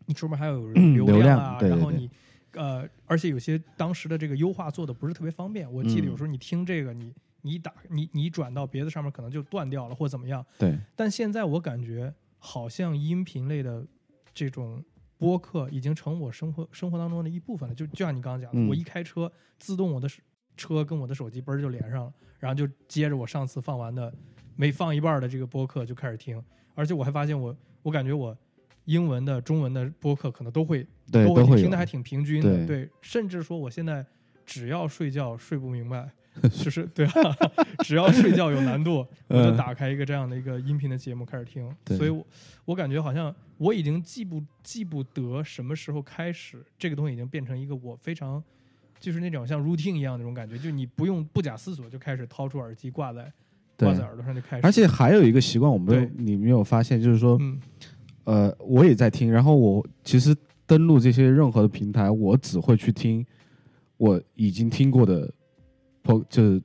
[0.07, 2.09] 你出门还要有嗯 流流量啊，对对对然后你
[2.51, 5.71] 呃，而且有些当时的这个优化做的不是特别方便。
[5.71, 10.45] 我记得嗯有时候你听这个，你你打你你转到别的上面可能就断掉了或怎么样。
[10.59, 13.87] 对，但现在我感觉好像音频类的
[14.33, 14.83] 这种
[15.23, 17.73] 播客已经成我生活生活当中的一部分了。
[17.73, 18.67] 就就像你刚刚讲的，嗯。
[18.67, 20.21] 我一开车，自动我的手
[20.57, 24.13] 车跟我的手机嘣儿就连上了，然后就接着我上次放完的
[24.55, 26.43] 没放一半儿的这个播客就开始听，
[26.75, 28.37] 而且我还发现我我感觉我
[28.85, 31.63] 英文的、中文的播客可能都会对都都会有。
[31.63, 34.05] 听的还挺平均的，对甚至说我现在
[34.45, 36.11] 只要睡觉睡不明白，
[36.51, 37.37] 就是对啊，
[37.83, 39.57] 只要睡觉有难度，我就嗯。
[39.57, 41.97] 打开一个这样的一个音频的节目开始听，对。
[41.97, 42.25] 所以我
[42.65, 48.43] 我感觉好像我已经记不记不得什么时候开始，这个东西已经变成一个我非常
[48.99, 53.31] 就是那种像 routine 一样的那种感觉，就你不用不假思索就开始掏出耳机挂在
[53.77, 56.11] 挂在耳朵上就开始，而且还有一个习惯，我们对。
[56.17, 57.59] 你没有发现，就是说，嗯。
[58.25, 60.33] 呃，我也在听，然后我其实
[60.65, 63.25] 登录这些任何的平台，我只会去听
[63.97, 65.29] 我已经听过的
[66.03, 66.61] po 就是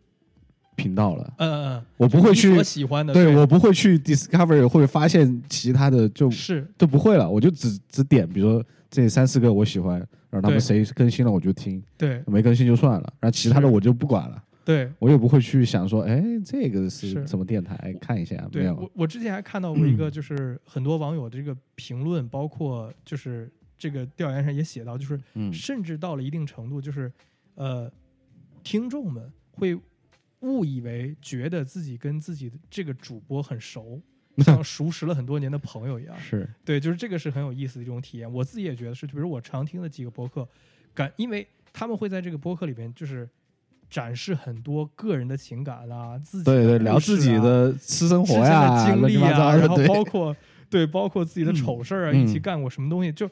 [0.76, 6.66] 频道了，嗯嗯嗯，我不会去我，喜欢的，对我不会去 discover 或者发现其他的就是。
[6.76, 9.98] 都不会了，我就只只点，比如说这三四个我喜欢，
[10.30, 12.22] 然后他们谁更新了我就听，对。
[12.26, 14.40] 没更新就算了，然后其他的我就不管了。
[14.64, 14.88] 对。
[15.00, 17.26] 我也不会去想说，哎，这个是是。
[17.26, 17.92] 什么电台？
[18.00, 18.90] 看一下没对，有我？
[18.94, 25.52] 我之前还看到过一个， 就是很多网友的这个评论，包括就是这个调研上也写到，就是嗯。
[25.52, 27.10] 甚至到了一定程度，就是
[27.56, 27.90] 呃，
[28.68, 29.78] 听众们会
[30.40, 34.00] 误以为觉得自己跟自己的这个主播很熟，
[34.44, 36.14] 像熟识了很多年的朋友一样。
[36.20, 38.30] 是，对，就是这个是很有意思的一种体验。
[38.30, 40.46] 我自己也觉得是，比如我常听的几个播客，
[40.92, 43.28] 感因为他们会在这个播客里面就是。
[43.90, 50.36] 展示很多个人的情感啊，自己对对，聊自己的私生活呀，的经历乱七八糟啊，然后包括
[50.68, 53.26] 对，包括自己的丑事儿啊，嗯一起干过什么东西，就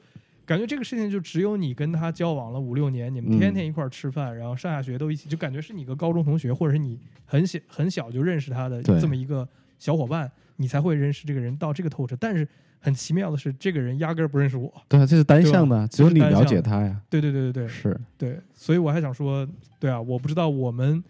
[0.46, 9.46] 感觉这个事情就只有你跟他交往了五六年，你们天天一块儿吃饭，然后上下学都一起，就感觉是你个高中同学，或者是你很小很小就认识他的这么一个
[9.78, 12.16] 小伙伴，你才会认识这个人到这个透彻。
[12.20, 12.46] 但是
[12.78, 14.72] 很奇妙的是，这个人压根儿不认识我。
[14.88, 17.02] 对啊，这是单向的，只有你了解他呀。
[17.10, 19.46] 对对对对对是，对，所以我还想说，
[19.80, 21.02] 对啊，我不知道我们。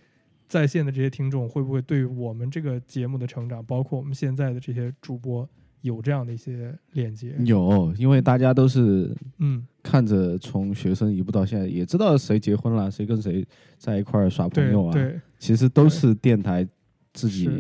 [0.48, 5.46] 在线的这些听众会不会对我们这个节目的成长，包括我们现在的这些主播，
[5.82, 7.34] 有这样的一些链接？
[7.44, 13.46] 有，因为大家都是嗯，看着从学生一步到现在，也知道谁结婚了，谁跟谁
[13.78, 14.92] 在一块儿耍朋友啊。
[14.92, 16.66] 对其实都是电台
[17.12, 17.50] 自己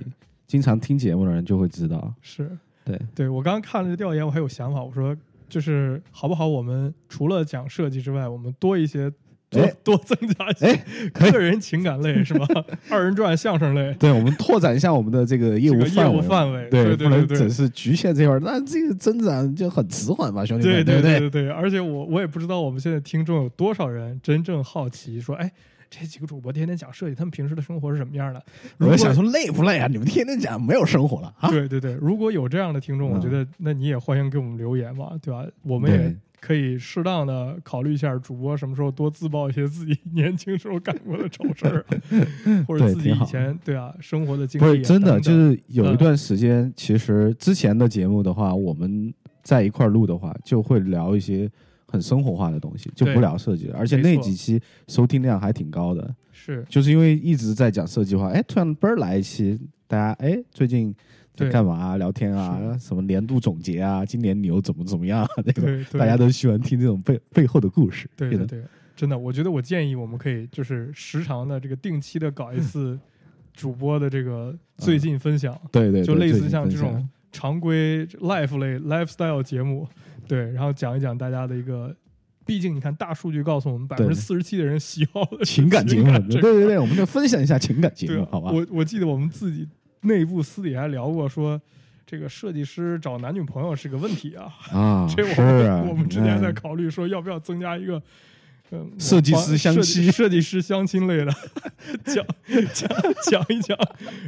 [0.46, 2.14] 经常听节目的人就会知道。
[2.20, 2.50] 是，
[2.84, 5.16] 对对我刚刚看了这调研，我还有想法，我说
[5.48, 6.48] 就是好不好？
[6.48, 9.12] 我们除了讲设计之外，我们多一些
[9.84, 10.66] 多增加一些
[11.14, 12.46] 哎，个人情感类 是吧？
[12.90, 16.22] 二人转、相声类，对，我们拓展一下我们的这个业务范围。
[16.22, 17.26] 范围，对，对不能。
[17.28, 21.18] 只是局限这块儿，那这个增长就很迟缓吧，兄弟们，对对不对？
[21.20, 25.50] 对对，而且我我也不知道我们现在听众有多少人真正好奇说，哎，
[25.90, 28.42] 这几个主播天天讲设计，他们平时的生活是什么样的？
[28.78, 29.86] 如果我就想说累不累啊？
[29.86, 31.48] 你们天天讲没有生活了啊？
[31.50, 35.44] 对对对，如果有这样的听众，我嗯觉得那你也欢迎给我们留言嘛，对吧？
[35.62, 41.98] 我们也对可以适当的考虑一下，主播什么时候多自曝一些自己年轻时候干过的丑事儿啊，
[42.68, 51.50] 或者自己以前对啊生活的经历啊、不是真的，就是有一嗯段时间，其实之前的节目的话，我们在一块儿录的话，就会聊一些
[51.88, 53.76] 很生活化的东西，就不聊设计了。
[53.78, 56.64] 而且那几期收听量还挺高的，是。
[56.68, 60.94] 就是因为一直在讲设计话，哎，突然嘣儿来一期，大家哎最近
[61.36, 61.96] 在对干嘛啊？
[61.96, 65.28] 聊天啊，什么年度总结啊，今年牛怎么怎么样啊？
[65.44, 68.08] 那种大家都喜欢听这种背背后的故事。
[68.16, 68.62] 对对对，
[68.96, 72.98] 真的，我觉得我建议我们可以就是时常的这个定期的搞一次
[73.54, 79.86] 主播的这个最近分享，对对，就类似像这种常规 life 类 lifestyle 节目，
[80.26, 81.94] 对，然后讲一讲大家的一个。
[82.44, 88.52] 毕竟你看，大数据告诉我们，百分之四十七的人喜好情感节目， 对对对，我们就分享一下情感节目好吧？
[88.52, 89.66] 我我记得我们自己
[90.06, 91.60] 内部私底下还聊过说。
[92.08, 98.02] 这个设计师找男女朋友是个问题啊，啊， 这我们、啊我们之前在嗯考虑说要不要增加一个，嗯，
[98.98, 101.32] 设计师相亲 设计师相亲类的，
[102.04, 102.24] 讲
[102.72, 102.88] 讲
[103.30, 103.76] 讲一讲，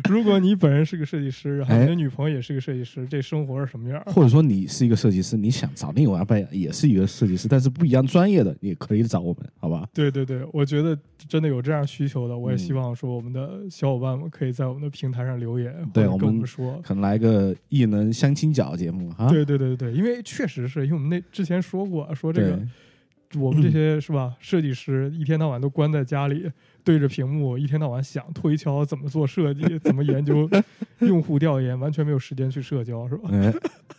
[0.08, 4.02] 如果你本人是个设计师，然后哎你的女朋友也是个设计师，这生活是什么样？
[4.06, 9.88] 或者说你是一个设计师，你想找另外一半也是一个设计师，但是不一样专业的，你也可以找我们，好吧？
[9.92, 10.98] 对对对，我觉得
[11.28, 16.80] 真的有这样需求的，我也嗯希望说我们的小伙伴们可以在我们的平台上留言，或者跟我对我们们说。
[16.82, 19.28] 可能来个异能相亲角节目哈。
[19.28, 22.60] 对对对对对，因为确实是因为我们那之前说过，说这个
[23.36, 26.50] 我们这些是吧，设计师一天到晚都关在家里，
[26.82, 30.48] 对着屏幕，一天到晚想推敲怎么做设计，怎么研究
[31.00, 33.28] 用户调研，完全没有时间去社交，是吧？
[33.32, 33.52] 哎，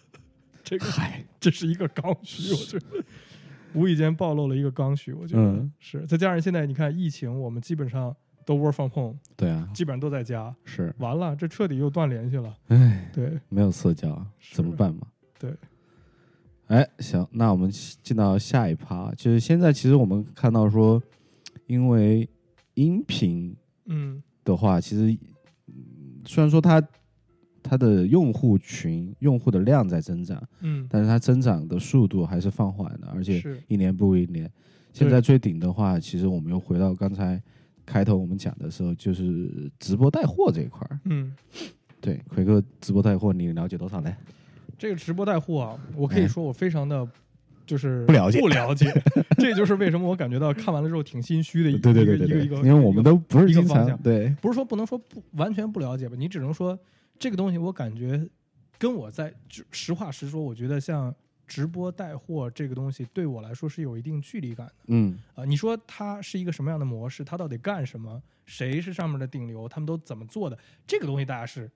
[0.63, 3.03] 这个嗨，这是一个刚需，我觉得
[3.73, 6.05] 无意间暴露了一个刚需，我觉得、嗯是。
[6.07, 8.15] 再加上现在你看疫情，我们基本上
[8.45, 12.55] 都 work from home，对啊，基本上都在家，是，完了，这彻底又断联系了。
[12.69, 15.05] 哎，对，没有社交怎么办嘛？
[15.37, 15.53] 对，
[16.69, 17.69] 哎，行，那我们
[18.03, 21.01] 进到下一趴，就是现在其实我们看到说，
[21.65, 22.29] 因为
[22.75, 23.55] 音频
[23.85, 25.17] 嗯的话，其实
[25.67, 26.79] 嗯虽然说它
[27.63, 34.49] 它的用户群、用户的量在增长，嗯，但是它增长的速度还是放缓的，而且一年不如一年。
[34.93, 37.41] 现在最顶的话，其实我们又回到刚才
[37.83, 40.99] 开头我们讲的时候，就是直播带货这一块儿。
[41.05, 41.33] 嗯。
[41.99, 44.15] 对，奎哥，直播带货你了解多少嘞？
[44.79, 47.07] 这个直播带货啊，我可以哎说我非常的
[47.65, 48.91] 就是不了解不了解，
[49.37, 54.35] 这就是为什么我感觉到看完了之后挺心虚的一 对对对一个一个因为我们都不是经一个方向常对。
[54.41, 56.79] 不是说不能说不完全不了解吧，你只能说
[57.19, 58.27] 这个东西我感觉
[58.77, 61.13] 跟我在就实话实说，我觉得像
[61.45, 65.19] 直播带货这个东西对我来说是有一定距离感的嗯。
[65.35, 71.69] 啊、你说它是一个什么样的模式，它到底干什么，谁是上面的顶流，他们都怎么做的，这个东西大家是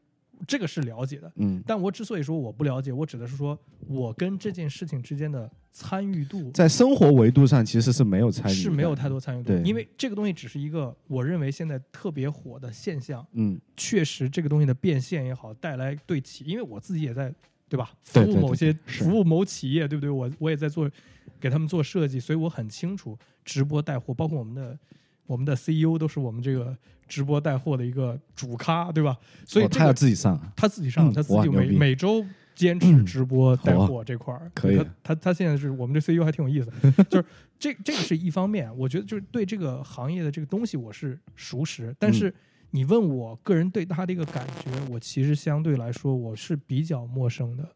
[0.47, 1.31] 这个是了解的。
[1.37, 9.19] 嗯，但我之所以说我不了解，我指的是说我跟这件事情之间的参与度在生活维度上其实是没有参与，是没有太多。
[9.19, 13.25] 参与度，因为这个东西只是一个我认为现在特别火的现象。
[13.31, 17.33] 嗯，确实，这个东西的变现也好，带来对企，因为我自己也在
[17.69, 20.09] 对吧，服务某些是服务某企业，对不对？
[20.09, 20.91] 我我也在做
[21.39, 24.77] 给他们做设计，所以我很清楚直播带货，包括我们的
[25.25, 26.75] 我们的 CEO 都是我们这个
[27.07, 29.17] 直播带货的一个主咖，对吧？
[29.45, 30.35] 所以哦他要这个自己上。
[30.35, 34.77] 啊，他自己上，嗯他自己每每周坚持直播带货这块儿，可以。
[34.77, 36.71] 他他他现在是我们这 CEO 还挺有意思，
[37.09, 37.25] 就是
[37.57, 42.13] 这这个是一方面，我觉得就是对这个行业的这个东西我是熟识，但嗯。
[42.13, 42.33] 是
[42.75, 47.69] 你问我个人对他的一个感觉，我其实相对来说我是比较陌生的。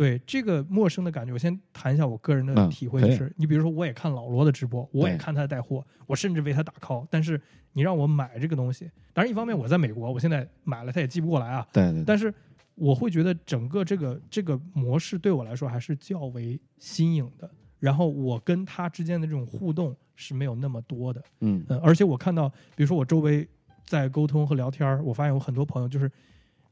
[0.00, 7.38] 对这个陌生的感觉，我先谈一下我个人的嗯体会，就是、你比如说，我也看老罗的直播，我也看他带货，我甚至为他打 call，但是
[7.74, 12.32] 你让我买这个东西，当然一方面我在美国，我现在买了他也寄不过来啊，对对对，但是
[12.76, 17.50] 我会觉得整个这个这个模式对我来说还是较为新颖的。
[17.78, 21.62] 然后我跟他之间的这种互动是没有那么多的，嗯。
[21.68, 23.46] 嗯，而且我看到，比如说我周围
[23.84, 26.10] 在沟通和聊天儿，我发现有很多朋友就是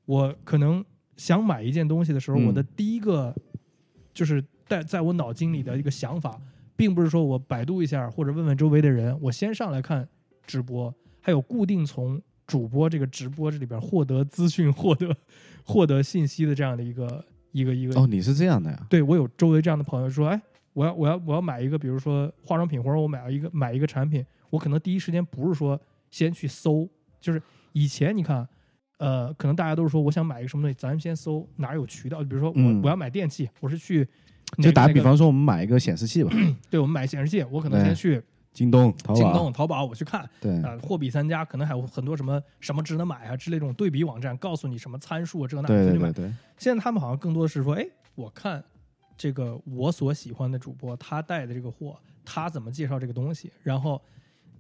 [0.07, 0.83] 我可能
[1.19, 3.37] 想买一件东西的时候，嗯我的第一个
[4.15, 6.41] 就是在在我脑筋里的一个想法，
[6.75, 10.09] 并不是说我百度一下或者问问周围的人，我先上来看
[10.47, 15.15] 直播，还有固定从主播这个直播这里边获得资讯、获得
[15.63, 18.01] 获得信息的这样的一个一个一个。
[18.01, 18.87] 哦，你是这样的呀？
[18.89, 20.41] 对我有周围这样的朋友说，哎，
[20.73, 25.79] 我要我要我要买一个，比如说化妆品，或者我买一个买一个产品，我可能第一时间不是说
[26.11, 26.89] 先去搜，
[27.21, 28.49] 就是以前你看，
[28.99, 32.83] 呃，可能大家都是说我想买一个什么东西，咱们先搜哪儿有渠道，比如说我、嗯。
[32.83, 34.07] 我要买电器，我是去
[34.57, 36.31] 哪就打比方说，我们买一个显示器吧，
[36.71, 45.91] 对我们买显示器，我可能先去京东、淘宝，京东、淘宝我去看，对，啊，货比三家，可能还有很多什么什么值得买啊之类这种对比网站，告诉你什么参数啊，这个那对。
[45.91, 48.65] 对对对，现在他们好像更多的是说，哎，我看
[49.17, 54.01] 这个我所喜欢的主播他带的这个货，他怎么介绍这个东西，然后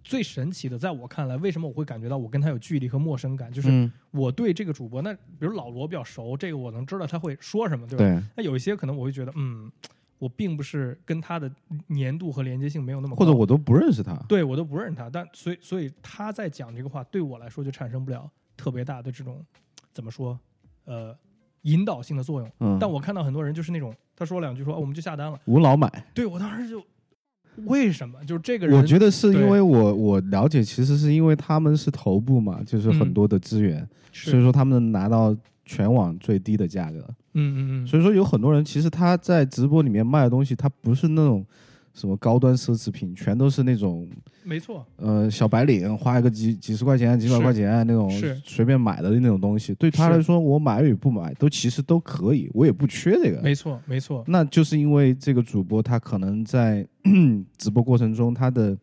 [0.08, 8.04] 最神奇的，在我看来，为什么我会感觉到我跟他有距离和陌生感，就是嗯我对这个主播，那比如老罗比较熟，这个我能知道他会说什么，对吧？
[8.04, 9.70] 对，那有一些可能我会觉得，嗯，
[10.18, 11.52] 我并不是跟他的
[11.90, 19.44] 粘度和连接性没有那么高，或者我都不认识他，对我都不认识他，但所以所以他在讲这个话，对我来说就产生不了特别大的这种
[19.92, 20.40] 怎么说
[20.86, 21.14] 呃
[21.62, 22.50] 引导性的作用。
[22.60, 26.02] 嗯，但我看到很多人就是那种他说两句说、哦、我们就下单了，无脑买。
[26.14, 26.82] 对我当时就
[27.66, 28.18] 为什么？
[28.24, 33.14] 就是这个人我觉得是因为我我了解，其实是因为他们是头部嘛，就是很嗯。
[33.14, 34.30] 多的资源，是。
[34.30, 36.98] 所以说他们能拿到全网最低的价格。
[37.34, 41.44] 嗯嗯嗯，所以说有很多人其实他在直播里面卖的东西，他不是那种
[41.98, 44.08] 什么高端奢侈品，全都是那种
[44.44, 48.08] 没错，呃小白领花一个几几十块钱、几百块钱那种
[48.44, 49.74] 随便买的那种东西。
[49.74, 53.42] 对他来说，我买与不买都其实都可以，我也不缺这个。
[53.42, 56.86] 没错没错，那就是因为这个主播他可能在
[57.58, 58.78] 直播过程中，他的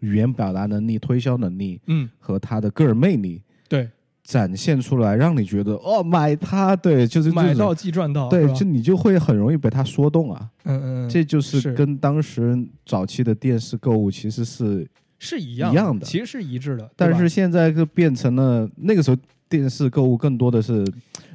[0.00, 3.88] 语言表达能力、推销能力嗯和他的个人魅力对，
[4.24, 10.50] 展现出来，让你觉得哦买它，对，就是买到即赚到，对就你就会很容易被它说动啊。
[10.64, 19.16] 嗯嗯嗯，这就是是跟当时早期的电视购物其实是，是一样一样的其实是一致的，但是现在就变成了那个时候
[19.48, 20.84] 电视购物更多的是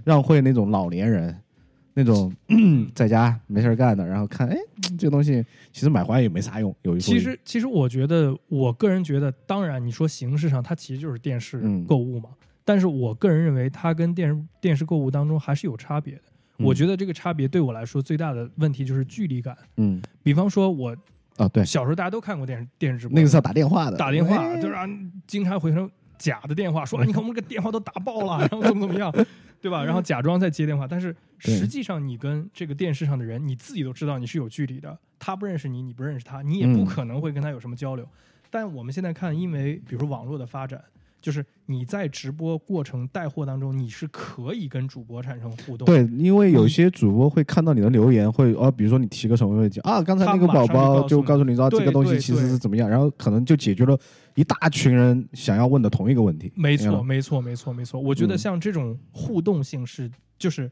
[0.04, 1.36] 让会那种老年人。
[1.96, 2.32] 那种
[2.96, 4.56] 在家没事儿干的，然后看，哎，
[4.98, 6.74] 这个东西其实买回来也没啥用。
[6.84, 12.30] 有一其实，其实我觉得，我个人觉得，当然你说形式上它其实就是电视嗯购物嘛，
[12.70, 16.22] 但是我个人认为它跟电视电视购物当中还是有差别的。
[16.60, 19.58] 嗯我觉得这个差别对我来说最大的问题就是距离感。
[19.78, 20.96] 嗯比方说，我
[21.38, 24.88] 哦对，小时候大家都看过电视电视直播，那个是要打电话的，打电话，哎就是啊，
[25.26, 29.12] 经常回成假的电话，说啊，你看我们这个电话都打爆了，然后怎么怎么样，
[29.60, 29.84] 对吧？
[29.84, 38.08] 然后假装在接电话，但是实际上你跟这个电视上的人，你自己都知道你是有距离的，他不认识你，你不认识他，你也不嗯可能会跟他有什么交流。
[38.52, 40.84] 但我们现在看，因为比如说网络的发展，
[41.22, 45.86] 就是你在直播过程带货当中，你是可以跟主播产生互动。
[45.86, 54.00] 对，因为有些主播会看到你的留言，会哦，比如说你提个什么问题啊，刚才那个宝宝就告诉你知道这个东西其实是怎么样，然后可能就解决了
[54.36, 56.52] 一大群人想要问的同一个问题。
[56.56, 58.00] 没错，嗯没错，没错，没错。
[58.00, 60.72] 我觉得嗯像这种互动性是，就是，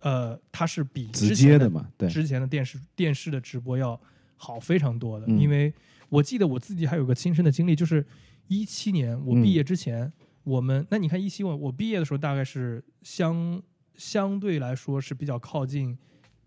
[0.00, 4.00] 呃，它是比直之前的接的嘛，对，之前的电视电视的直播要
[4.36, 5.72] 好非常多的，嗯因为
[6.08, 8.04] 我记得我自己还有个亲身的经历，就是
[8.48, 13.62] 一七年我毕业之前，我们那你看一七我我毕业的时候大概是相
[13.94, 15.96] 相对来说是比较靠近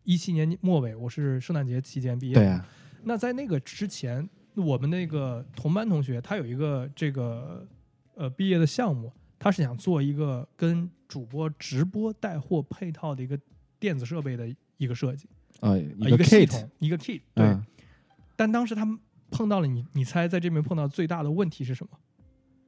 [0.03, 2.65] 一七年末尾，我是圣诞节期间毕业的，对啊，
[3.03, 7.67] 那在那个之前，我们那个同班同学他有一个这个
[8.15, 13.39] 呃毕业的项目，他是想做一个跟主播直播带货配套的一个
[13.79, 15.27] 电子设备的一个设计，
[15.99, 17.21] 一个系统，一个 kit。
[17.33, 17.65] 对，嗯，
[18.36, 18.97] 但当时他们
[19.29, 21.97] 碰到了你，你猜在这边碰到最大的问题是什么？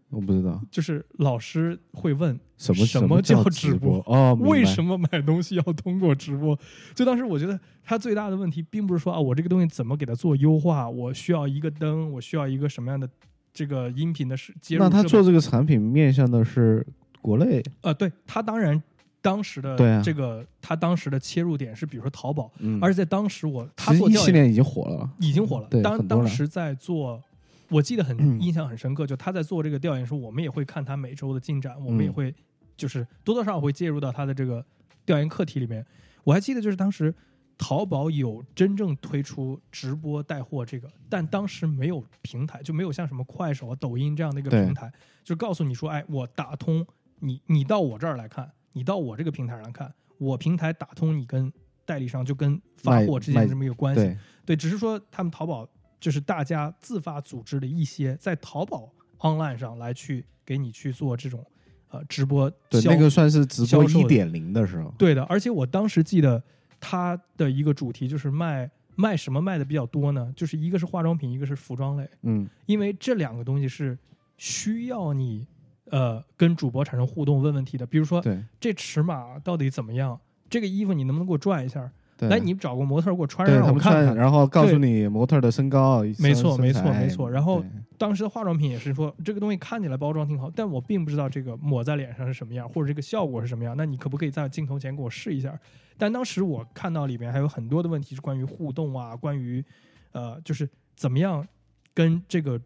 [0.10, 4.66] 我不知道就是老师会问什么什么叫叫直播播哦，为？
[4.66, 6.58] 什么买东西要通过直播？
[6.96, 13.08] 就当时我觉得他最大的问题，并不是说啊，我这个东西怎么给它做优化，我需要一个灯，我需要一个什么样的
[13.54, 14.84] 这个音频的是接入。
[14.84, 16.84] 那他做这个产品面向的是
[17.22, 18.82] 国内，呃，对他当然
[19.22, 25.68] 当时的这个、他当时的切入点是，比如说淘宝，嗯，而且在当时我他做调研已经火了，已经火了。
[25.82, 27.22] 当当时在做，
[27.70, 32.36] 我记得很嗯印象很深刻，就他在做这个调研的时候，我们也会看他每周的进展，我们也嗯会
[32.78, 34.66] 就是多多少少会介入到他的这个
[35.06, 35.86] 调研课题里面。
[36.24, 37.14] 我还记得就是当时
[37.58, 44.90] 淘宝有真正推出直播带货这个，但当时没有平台，就没有像什么快手啊、抖音这样的一个平台，
[45.26, 46.86] 就告诉你说，哎，我打通
[47.20, 51.52] 你，你到我这儿来看，你到我这个平台上看，我平台打通你跟
[51.86, 54.02] 代理商就跟发货之间这么一个关系。
[54.02, 55.68] 对，对，只是说他们淘宝
[56.00, 61.46] 就是大家自发组织的一些在淘宝 online 上来去给你去做这种
[61.90, 66.42] 呃直播对，销那个算是直播一点零的时候，对的，而且我当时记得
[66.80, 70.32] 它的一个主题就是卖卖什么卖的比较多呢？
[70.36, 73.98] 就是一个是化妆品，一个是服装类，嗯，因为这两个东西是
[74.38, 75.46] 需要你
[75.90, 80.20] 呃跟主播产生互动问问题的，比如说对，这尺码到底怎么样？
[80.50, 81.92] 这个衣服你能不能给我转一下？
[82.18, 84.14] 对来，你找个模特儿给我穿上我看看。
[84.14, 87.64] 然后告诉你模特的身高，没错没错没错然后
[87.98, 93.74] 当时的化妆品也是说，这个东西看起来包装挺好，但我并不知道这个抹在脸上是什么样，或者这个效果是什么样。
[93.78, 95.58] 那你可不可以在镜头前给我试一下？
[95.98, 99.64] 但当时我看到里面还有很多的问题是关于互动啊，关于
[100.12, 101.48] 呃，就是怎么样
[101.94, 102.60] 跟这个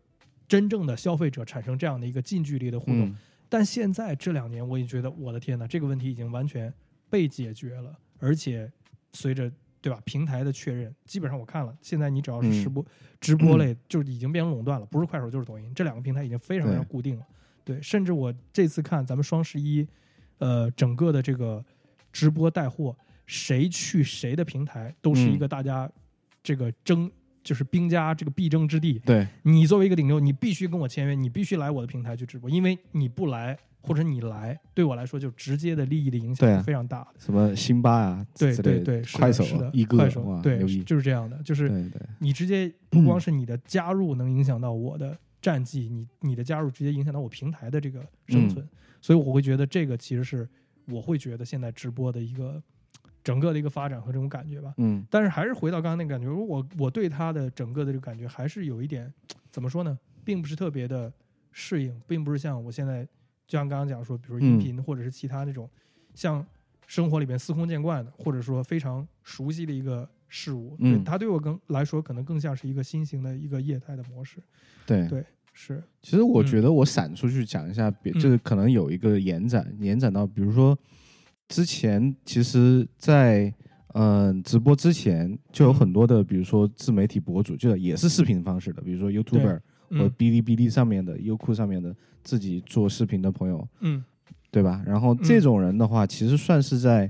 [0.48, 3.06] 真正的消费者产生这样的一个近距离的互动。
[3.08, 3.16] 嗯
[3.50, 6.74] 但现在这两年，我也觉得，我的天呐，这个问题已经完全
[7.08, 8.72] 被解决了，而且
[9.12, 12.84] 随着对吧平台的确认，基本上我看了，现在你只要是直播、
[13.22, 17.26] 直播类，就已经变成垄断了，不是快手就是抖音，这两个平台已经非常非常固定了。
[17.64, 19.88] 对，甚至我这次看咱们双十一，
[20.40, 21.64] 呃，整个的这个
[22.12, 25.88] 直播带货，谁去谁的平台，都是一个大家
[26.42, 27.12] 这个争。
[27.44, 29.28] 就是兵家这个必争之地，对。
[29.44, 37.20] 你作为一个顶流，你必须跟我签约，你必须来我的平台去直播，因为你不来或者你来，对我来说就直接的利益的影响是非常大的。
[37.20, 41.70] 什么辛巴啊，对对对，快手是的一个快手对就是这样的，就是
[42.20, 48.66] 你直接 不光是你的加入能影响到我的战绩，你你的加入直接影响到我平台的这个生存，
[49.02, 50.48] 所以我会觉得这个其实是
[50.88, 52.64] 我会觉得现在直播的一个
[53.24, 54.74] 整个的一个发展和这种感觉吧。
[54.78, 55.06] 嗯。
[55.10, 59.12] 但是还是回到刚刚那个感觉，我我对它的整个的这个感觉还是有一点
[59.50, 61.12] 怎么说呢，并不是特别的
[61.52, 63.04] 适应，并不是像我现在
[63.48, 65.70] 就像刚刚讲说，比如音频或者是其他那种、
[66.14, 66.46] 像
[66.88, 70.76] 生活里边司空见惯的，或者说非常熟悉的一个事物。
[70.80, 70.98] 嗯。
[70.98, 74.38] 对它对我更来说，可能更像是一个新型的一个业态的模式。
[74.86, 75.08] 对。
[75.08, 75.24] 对
[75.56, 76.46] 是，其实我嗯。
[76.48, 78.20] 觉得我闪出去讲一下，别嗯。
[78.20, 80.76] 就是可能有一个延展，延展到比如说
[81.48, 83.54] 之前，其实在，
[83.94, 94.04] 嗯直播之前就有嗯很多的，比如说自媒体博主，就也是视频方式的，比如说 YouTuber 或者嗯哔哩哔哩上面的、优酷上面的自己做视频的朋友，嗯
[94.52, 94.84] 对吧？
[94.86, 97.10] 然后这种人的话，其实算是在。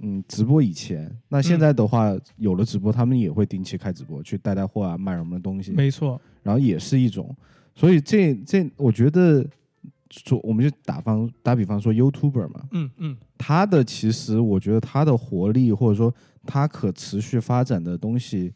[0.00, 5.72] 嗯，直播以前，那现在的话，有了直播，他们也会定期开直播，去带带货啊，卖什么东西。
[5.72, 7.34] 没错，然后也是一种，
[7.74, 9.42] 所以这这我觉得，
[10.10, 13.16] 说我们就打方打比方说 YouTuber 嘛，嗯嗯。
[13.38, 18.52] 他的其实我觉得他的活力或者说他可持续发展的东西，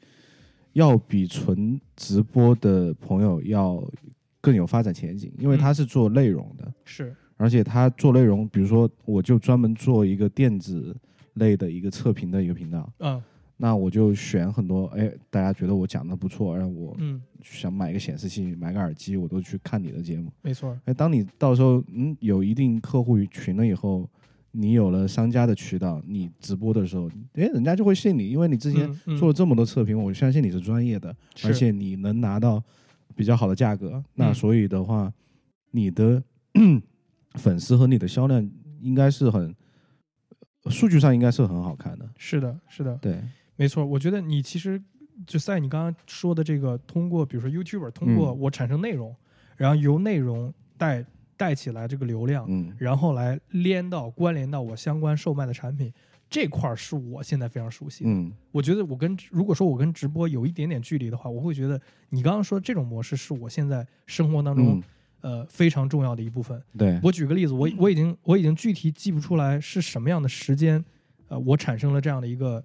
[0.72, 3.82] 要比纯直播的朋友要
[4.40, 10.96] 更有发展前景，因为嗯他是做内容的，是，而且他做内容，比如说我就专门做一个电子
[11.34, 12.90] 类的一个测评的一个频道。
[13.01, 13.22] 嗯
[13.63, 20.33] 那我就选很多，哎，大家觉得我讲的不错，让我嗯，想买个显示器、买个耳机，我都去看你的节目。
[20.41, 24.09] 没错，哎，当你到时候嗯有一定客户群了以后，
[24.51, 32.63] 你有了商家的渠道，你直播的时候，哎，人家就会信你，因为你之前做了这么多测评，我相信你是专业的，而且你能拿到
[33.15, 34.03] 比较好的价格。
[34.15, 35.13] 那嗯所以的话，
[35.71, 36.23] 你的
[37.37, 38.51] 粉丝和你的销量
[38.81, 39.55] 应该是很
[40.71, 42.09] 数据上应该是很好看的。
[42.17, 43.23] 是的，是的，对，
[43.61, 44.83] 没错，我觉得你其实
[45.27, 48.39] 就在你刚刚说的这个，通过比如说 YouTuber，通过嗯。
[48.39, 49.15] 我产生内容，
[49.55, 51.05] 然后由内容带
[51.37, 52.75] 带起来这个流量，嗯。
[52.79, 55.93] 然后来连到关联到我相关售卖的产品，
[56.31, 58.09] 这块儿是我现在非常熟悉的。
[58.09, 58.33] 嗯。
[58.51, 64.83] 我觉得我跟如果说我跟直播有一点点距离的话，我会觉得你刚刚说这种模式是我现在生活当中、
[65.21, 66.59] 嗯，呃非常重要的一部分。
[66.79, 70.83] 对，我举个例子，我我已经我已经具体记不出来是什么样的时间，
[71.29, 72.65] 呃，我产生了这样的一个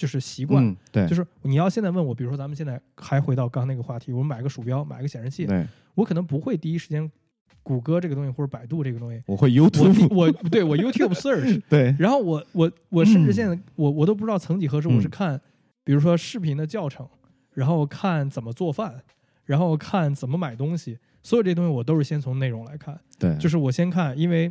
[0.00, 0.64] 就是习惯。
[0.64, 7.10] 嗯对，就是你要现在问我，比如说咱们现在还回到刚那个话题，我买个鼠标，买个显示器，对，我可能不会第一时间
[7.62, 15.10] 谷歌这个东西或者百度这个东西，我会 YouTube，我对我 YouTube search， 对，然后我我我甚至现在我我都不知道曾几何时我是嗯。
[15.10, 15.40] 看，
[15.84, 17.06] 比如说视频的教程，
[17.52, 19.02] 然后看怎么做饭，
[19.44, 24.50] 然后看怎么买东西，所有这些东西我都是先从内容来看，对，就是我先看，因为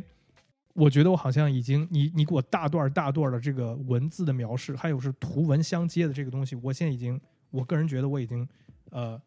[0.80, 7.20] 我觉得我好像已经你你给我大段儿大段儿的这个文字的描述，还有是图文相接的这个东西，我现在已经
[7.50, 8.48] 我个人觉得我已经
[8.90, 9.20] 呃，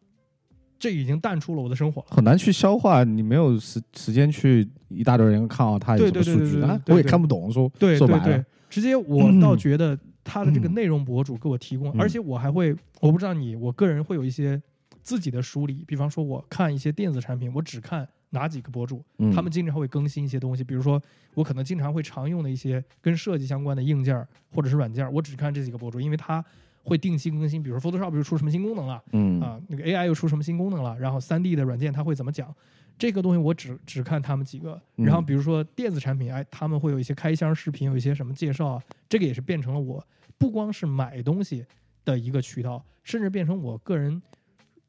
[0.78, 2.08] 这已经淡出了我的生活了。
[2.10, 7.52] 很难去消化，你没有时时间去一大堆人看到它有什么数据我也看不懂。
[7.52, 14.60] 说对对对直接我倒觉得他的这个内容博主给我提供，嗯而且我还会，我不知道你，我个人会有一些
[15.02, 26.44] 自己的梳理，比方说我看一些电子产品，我只看哪几个博主，嗯他们经常会更新一些东西，比如说我可能经常会常用的一些跟设计相关的硬件儿或者是软件儿，我只看这几个博主，因为他
[26.82, 29.02] 会定期更新，比如说 Photoshop 又出什么新功能了。
[29.12, 30.94] 嗯啊，那个 AI 又出什么新功能了？
[30.98, 32.54] 然后3 D 的软件它会怎么讲？
[32.98, 34.80] 这个东西我只只看他们几个。
[34.96, 40.04] 嗯然后比如说电子产品，哎，他们会有一些开箱视频，有一些什么介绍啊，这个也是变成了我
[40.36, 41.64] 不光是买东西
[42.04, 44.20] 的一个渠道，甚至变成我个人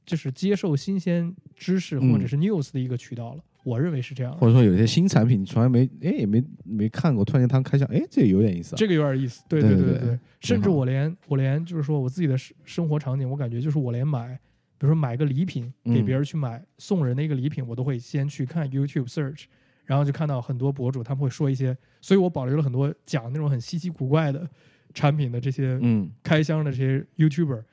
[0.05, 3.43] 就是接受新鲜知识嗯或者是 news 的一个渠道了。
[3.63, 4.37] 我认为是这样。
[4.37, 8.77] 或者说有些新产品你从来没哎也没没看过，突然间他们开箱，哎这有点意思啊。
[8.77, 14.39] 这个有点意思，对对对对对，甚至我连我连就是说我自己的生生活场景，我感觉就是我连买，
[14.77, 19.45] 比如说买个礼品给嗯别人去买、送人的一个礼品，我都会先去看 YouTube search，
[19.85, 24.47] 然后就看到很多博主他们会说一些，所以我保留了很多讲那种很稀奇古怪的
[24.93, 27.63] 产品的这些嗯开箱的这些 YouTuber，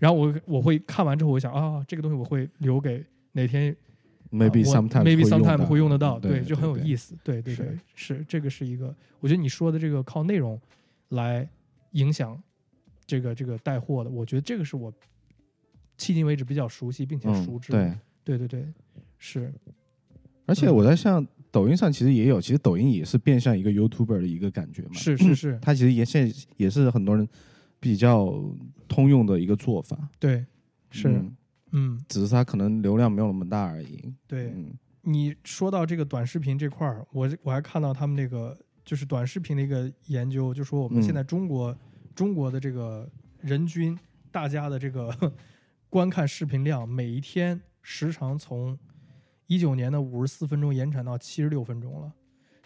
[0.00, 3.76] 然后我我会看完之后，我想啊，这个东西我会留给哪天
[4.32, 6.76] ，maybe 啊我 sometimes maybe sometime 会用得到，对，就很有。
[6.78, 8.24] 意思，对对对，是。
[8.26, 10.58] 这个是一个，我觉得你说的这个靠内容
[11.10, 11.48] 来
[11.92, 12.42] 影响
[13.04, 14.90] 这个这个带货的，我觉得这个是我
[15.98, 18.72] 迄今为止比较熟悉并且熟嗯，知的，对，对对对，
[19.18, 19.52] 是，
[20.46, 24.94] 而且我在像抖音上其实也有，其实抖音也是变相一个 YouTuber 的一个感觉嘛。
[24.94, 27.28] 是是是， 它其实也现在也是很多人
[27.80, 28.32] 比较
[28.86, 29.98] 通用的一个做法。
[30.20, 30.46] 对，
[30.90, 31.36] 是，嗯。
[31.72, 34.12] 嗯，只是它可能流量没有那么大而已。
[34.26, 34.72] 对嗯。
[35.02, 41.74] 你说到这个短视频这块儿，我我还看到他们那个就是短视频的一个研究，就说我们嗯现在中国、
[42.14, 43.08] 中国的这个
[43.40, 43.98] 人均
[44.30, 45.32] 大家的这个
[45.88, 48.76] 观看视频量，每一天时长从
[49.46, 52.12] 一九年的五十四分钟延长到七十六分钟了，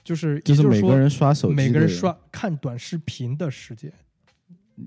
[0.02, 3.92] 就是就是每个人刷手机，每个人刷看短视频的时间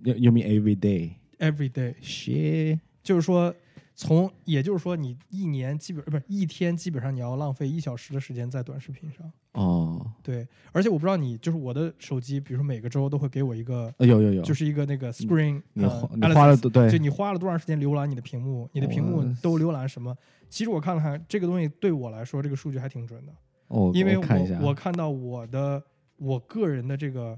[0.03, 3.55] ，You you mean every day？，every day，shit，就是说。
[3.99, 9.27] 从，也就是说，你一年基本不是一天，基本上你要浪费一小时的时间在短视频上。
[9.53, 20.15] 哦，对，而且我不知道你，就是我的手机，比如说每个周都会给我一个，呃有有有，就是一个那个 screen，呃你花你花了对就你花了多长时间浏览你的屏幕，你的屏幕哦都浏览什么？
[20.47, 23.33] 其实我看了看这个东西，对我来说，这个数据还挺准的，
[23.69, 25.81] 哦，因为我我看到我的
[26.17, 27.35] 我个人的这个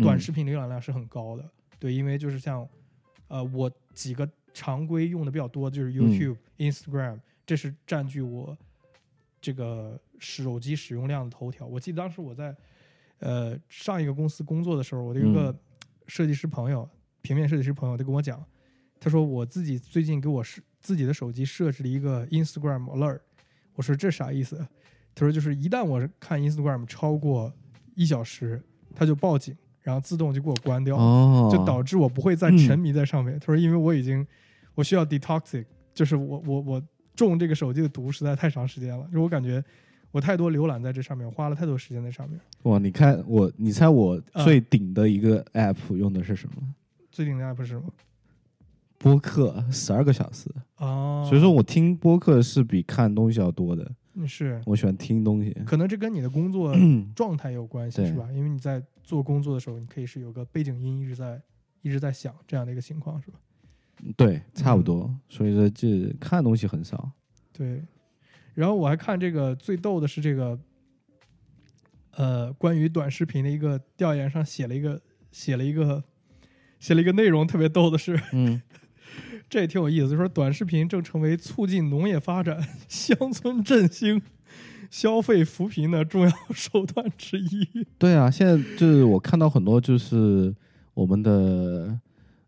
[0.00, 1.50] 短视频浏览量是很高的，
[1.80, 2.68] 对，因为就是像
[3.26, 8.56] 呃我几个常规用的比较多，嗯就是 YouTube、Instagram，这是占据我
[9.40, 11.66] 这个手机使用量的头条。
[11.66, 12.54] 我记得当时我在
[13.18, 15.58] 呃上一个公司工作的时候，我的一个嗯
[16.06, 16.88] 设计师朋友，
[17.22, 18.44] 平面设计师朋友，他跟我讲，
[19.00, 23.20] 他说我自己最近给我设自己的手机设置了一个 Instagram alert，
[23.74, 24.56] 我说这啥意思？
[25.14, 27.52] 他说就是一旦我看 Instagram 超过
[27.94, 28.62] 一小时，
[28.94, 33.38] 他就报警，然后自动就给我关掉，哦，就导致我不会再嗯沉迷在上面。
[33.38, 34.26] 他说因为我已经
[34.74, 35.64] 我需要 detoxic，
[35.94, 36.82] 就是我我我
[37.14, 39.62] 中这个手机的毒实在太长时间了，就我感觉
[40.10, 42.38] 我太多浏览在这上面，我花了太多时间在上面。
[42.64, 46.62] 哇，你看我，你猜我啊最顶的一个 app 用的是什么？
[47.10, 47.84] 最顶的 app 是什么？
[48.98, 50.50] 播客，十二个小时。
[50.76, 55.50] 哦，所以说我听播客是比看东西要多的，嗯是我喜欢听东西。
[55.64, 56.74] 可能这跟你的工作
[57.16, 58.28] 状态有关系，是吧？
[58.32, 61.42] 因为你在做工作的时候，你可以是有个背景音一直在
[61.82, 63.40] 一直在响这样的一个情况，是吧？
[64.16, 65.20] 对，差不嗯多。
[65.28, 67.10] 所以说这看东西很少。
[67.52, 67.82] 对。
[68.54, 70.56] 然后我还看这个最逗的是这个，
[72.12, 75.02] 呃，关于短视频的一个调研上写了一个
[75.32, 76.04] 写了一个
[76.78, 78.62] 写了一个内容，特别逗的是，嗯，
[79.50, 84.22] 这也挺有意思，就说短视频正成为促进农业发展、 乡村振兴、
[84.90, 87.86] 消费扶贫的重要手段之一。
[87.96, 90.52] 对啊，现在就是我看到很多就是
[90.92, 91.96] 我们的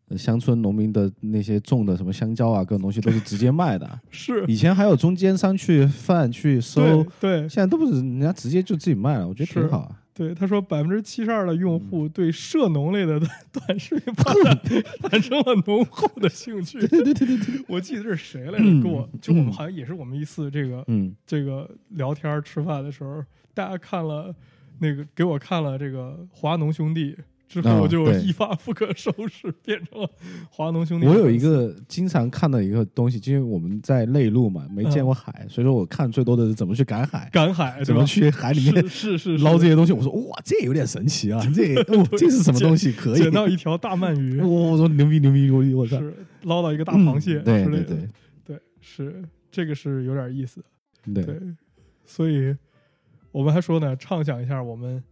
[0.09, 3.89] 呃乡村农民的那些种的什么香蕉啊，各种东西都是直接卖的。
[4.11, 6.83] 是，以前还有中间商去贩去收
[7.21, 10.02] 对，对现在都不是人家直接就自己卖了，我觉得挺好啊。
[10.15, 13.19] 对，他说百分之七十二的用嗯户对涉农类的
[13.51, 14.61] 短视频发 展
[15.11, 16.79] 产生了浓厚的兴趣。
[16.87, 18.65] 对对对对对，我记得这是谁来着？
[18.83, 24.35] 跟我就我们好像也是我们一次这个嗯，这个聊天吃饭的时候，大家看了
[24.81, 27.17] 那个给我看了这个华农兄弟
[27.61, 30.09] 之后，就一发不可收拾，变成了
[30.51, 31.07] 华农兄弟。
[31.07, 39.93] 我有一个经常看到一个东西，因为我们在内陆嘛，没见过海，所以说我看最多的是怎么去赶海，赶海，怎么去海里面是是是捞这些东西。
[39.93, 42.93] 我说哇，这有点神奇啊， 这哦这是什么东西？
[42.93, 45.75] 可以捡到一条大鳗鱼，我我说牛逼牛逼牛逼！
[45.75, 48.09] 我操，是捞到一个大螃蟹嗯对对对
[48.45, 50.63] 对，是这个是有点意思，
[51.13, 51.41] 对对，
[52.05, 52.55] 所以
[53.33, 55.03] 我们还说呢，畅想一下，我们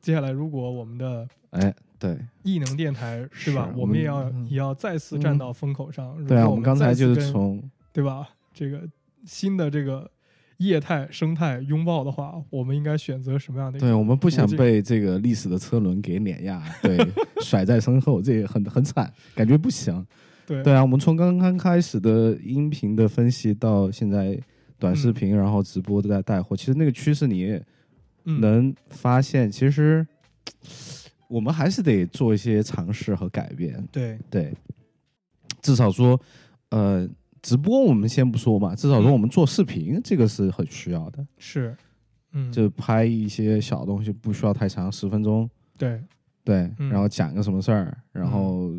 [0.00, 6.16] 接下来如果我们的哎对异能电台是吧，我们也要嗯也要再次站到风口上。
[6.26, 8.82] 对啊，我我们刚才就是从对吧这个
[9.24, 10.10] 新的这个
[10.56, 13.78] 业态生态拥抱的话，我们应该选择什么样的？
[13.78, 16.98] 对我们不想被这个历史的车轮给碾压， 对，
[17.42, 20.06] 甩在身后，这也很很惨，感觉不行。
[20.46, 24.38] 对对啊，我们从刚刚开始的音频的分析到现在
[24.78, 27.62] 短视频，然后直播都在带货，其实那个趋势你也
[28.24, 30.06] 嗯能发现，其实
[31.30, 33.82] 我们还是得做一些尝试和改变。
[33.92, 34.18] 对。
[34.28, 34.52] 对，
[35.62, 36.20] 至少说，
[36.70, 37.08] 呃，
[37.40, 41.24] 直播我们先不说嘛，至少说嗯我们做视频，这个是很需要的。
[41.38, 41.76] 是，
[42.32, 46.02] 嗯，就拍一些小东西，不需要太长，十分钟，对，
[46.44, 46.90] 对，嗯。
[46.90, 48.72] 然后讲个什么事儿，然后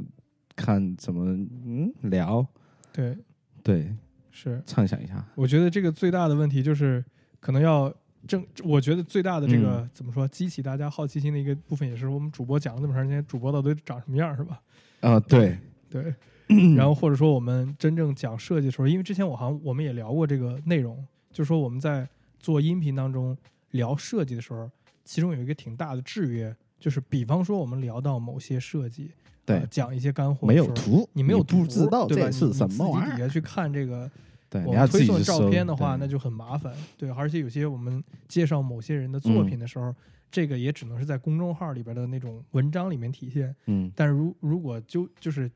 [0.56, 1.26] 看怎么
[1.66, 2.45] 嗯聊，
[2.91, 3.18] 对，
[3.64, 3.95] 对，
[4.30, 4.62] 是。
[4.66, 7.04] 畅想一下，我觉得这个最大的问题就是，
[7.39, 7.93] 可能要
[8.28, 14.62] 正，我觉得最大的这个、嗯怎么说，激起大家好奇心的一个部分，也是我们主播讲了那么长时间，主播到底长什么样，是吧？
[15.02, 15.58] 啊、对，
[15.90, 16.14] 对。
[16.76, 20.98] 然后或者说我们真正讲设计的时候，因为之前我好像我们也聊过这个内容，
[21.32, 22.06] 就是说我们在
[22.40, 23.38] 做音频当中
[23.72, 24.70] 聊设计的时候，
[25.06, 29.12] 其中有一个挺大的制约，就是比方说我们聊到某些设计，
[29.46, 32.26] 对呃讲一些干货没有图，你没有图不知道对吧？
[32.26, 34.12] 这是你你什么玩意儿，自己底下去看这个
[34.52, 36.76] 对，我你要推送照片的话，那就很麻烦。
[36.97, 39.95] 对，而且有些我们介绍某些人的作品的时候，
[40.30, 43.56] 这个也只能是在公众号里边的那种文章里面体现。
[43.68, 45.49] 嗯但是如如果就就是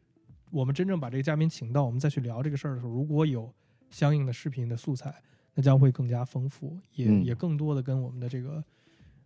[0.50, 3.54] 我们真正把这个嘉宾请到，我们再去聊这个事儿的时候，如果有
[3.90, 5.14] 相应的视频的素材，
[5.54, 8.64] 那将会更加丰富，也、嗯也更多的跟我们的这个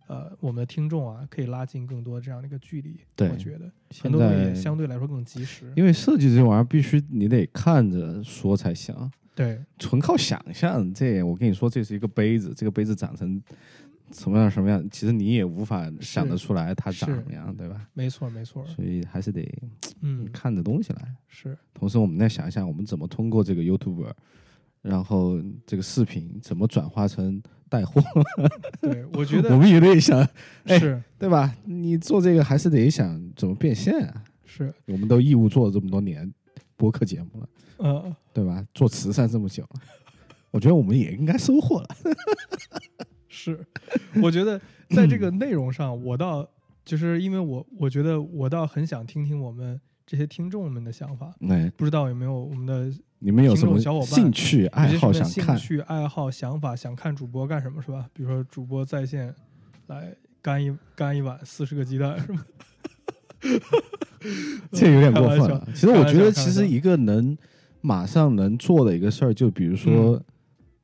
[0.08, 2.98] 呃我们的听众啊，可以拉近更多这样的一个距离。
[3.14, 5.72] 对我觉得很现多东西相对来说更及时。
[5.76, 13.40] 因为设计这玩意儿必须你得看着说才行，对纯靠想象，这我跟你说，这是一个杯子，这个杯子长成
[14.12, 17.86] 什么样什么样，其实你也无法想得出来它长什么样，对吧？
[17.94, 19.48] 没错没错，所以还是得
[20.00, 21.14] 嗯，看着东西来。
[21.28, 24.12] 是同时，我们再想一想，我们怎么通过这个 YouTube，
[24.82, 28.02] 然后这个视频怎么转化成带货，
[28.80, 30.20] 对，我觉得我们也得想，
[30.64, 31.54] 哎是对吧？
[31.64, 34.24] 你做这个还是得想怎么变现啊。
[34.44, 36.30] 是我们都义务做了这么多年
[36.76, 37.48] 播客节目了，
[37.78, 38.64] 嗯对吧？
[38.74, 39.80] 做慈善这么久了，
[40.50, 41.88] 我觉得我们也应该收获了。
[43.28, 43.66] 是，
[44.22, 46.48] 我觉得在这个内容上，我倒
[46.84, 55.56] 就是因为我我觉得我倒很想听听我们这些听众们的想法，哎，不知道有没有我们的你们有什么小伙伴兴趣爱好想看？
[55.56, 58.08] 兴趣爱好想法，想看主播干什么是吧？
[58.12, 59.34] 比如说主播在线
[59.86, 62.46] 来干一干一碗四十个鸡蛋是吧？
[64.72, 65.68] 这有点过分了。
[65.74, 67.36] 其实我觉得，其实一个能
[67.80, 70.24] 马上能做的一个事儿，就比如说，嗯。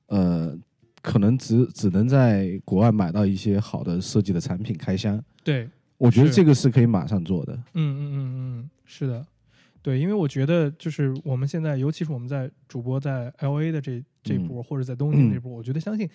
[0.08, 0.58] 呃，
[1.02, 5.20] 可能只只能在国外买到一些好的设计的产品开箱。
[5.42, 5.68] 对，
[5.98, 7.52] 我觉得这个是可以马上做的。
[7.54, 9.26] 嗯嗯嗯嗯，是的，
[9.82, 14.46] 对，因为我觉得就是我们现在，尤其是我们在主播在 L A 的这这嗯。
[14.46, 16.08] 波，或者在东京这波，我觉得相信，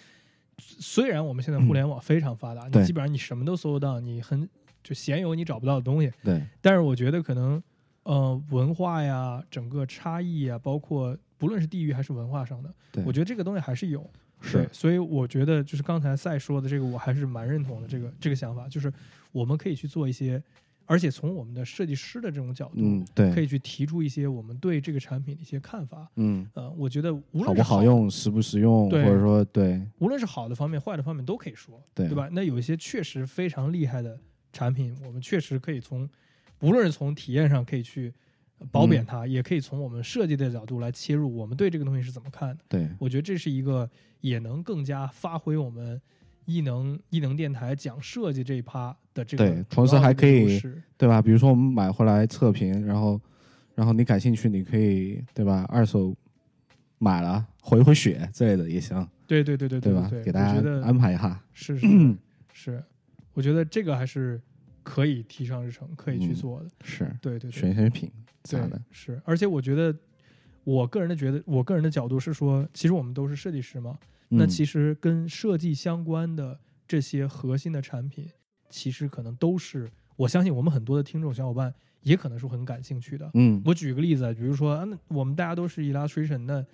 [0.58, 2.82] 虽然我们现在互联网非常发达，对。
[2.82, 4.48] 你基本上你什么都搜得到，你很
[4.84, 7.62] 就鲜有你找不到的东西，对，但是我觉得可能
[8.04, 14.10] 呃文化呀，整个差异呀，包括不论是地域还是文化上的，对我觉得这个东西还是有。
[14.44, 17.88] 是，所以我觉得就是刚才赛说的这个，我还是蛮认同的。
[17.88, 18.92] 这个这个想法，就是
[19.32, 20.42] 我们可以去做一些，
[20.88, 26.10] 而且从我们的设计师的这种角度，嗯，对，可以去提出一些我们对这个产品的一些看法。
[26.16, 32.28] 嗯，呃，我觉得无论好是不好用，实不实用，或者说对无论是好的方面、坏的方面都可以说，对对吧？
[32.32, 34.20] 那有一些确实非常厉害的
[34.52, 36.10] 产品，我们确实可以从，
[36.58, 38.14] 不论是从体验上可以去
[38.60, 42.64] 呃褒嗯贬它，也可以从我们设计的角度来切入，我们对这个东西是怎么看的。
[42.70, 43.90] 对，我觉得这是一个
[44.22, 46.02] 也能更加发挥我们
[46.46, 50.60] 艺能艺能电台讲设计这一趴的这个对同时还可以
[50.98, 51.22] 对吧？
[51.22, 53.20] 比如说我们买回来测评，然后
[53.76, 55.66] 然后你感兴趣，你可以对吧？
[55.70, 56.16] 二手
[56.98, 60.08] 买了回回血之类的也行，对对对对对吧？
[60.10, 61.42] 对，给大家安排一下。
[61.54, 61.88] 是是
[62.54, 62.84] 是，
[63.34, 64.42] 我觉得这个还是
[64.84, 66.70] 可以提上日程，可以去嗯做的。
[66.84, 68.12] 是对对对，选选品
[68.44, 69.96] 啥对的，是，而且我觉得，
[70.64, 73.98] 我个人的觉得，我个人的角度是说，其实我们都是设计师嘛，
[74.30, 78.28] 那嗯其实跟设计相关的这些核心的产品，
[78.70, 83.30] 其实可能都是我相信我们很多的听众小伙伴也可能是很感兴趣的。
[83.36, 86.66] 嗯我举个例子啊，比如说，啊那我们大家都是 illustration，那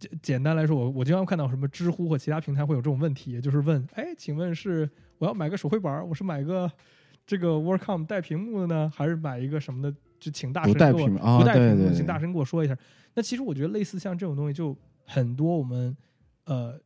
[0.00, 6.68] 简简单来说，我我经常看到什么知乎或其他平台会有这种问题，就是问，哎，请问是我要买个手绘板儿，我是买个
[7.24, 9.94] 这个 Wacom 带屏幕的呢，还是买一个什么的？
[10.18, 12.76] 就请大神给我屏幕啊不带屏幕，请大神给我说一下。
[13.14, 14.76] 那其实我觉得类似像这种东西，就
[15.06, 15.96] 很多我们
[16.44, 16.78] 呃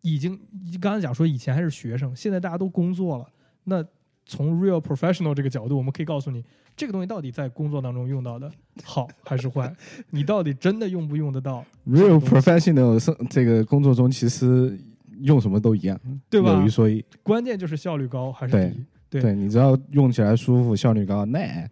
[0.00, 0.40] 已经
[0.80, 3.30] 刚才讲说以前还是学生，现在大家都工作了。
[3.64, 3.84] 那
[4.24, 6.42] 从 real professional 这个角度，我们可以告诉你，
[6.82, 8.50] 这个东西到底在工作当中用到的
[8.82, 9.72] 好还是坏，
[10.10, 14.76] 你到底真的用不用得到，，real professional 生这个工作中其实
[15.20, 15.96] 用什么都一样，
[16.28, 16.60] 对吧？
[16.60, 19.22] 有一说一，关键就是效率高还是对低，对。
[19.22, 21.64] 对你只要用起来舒服，效率高，那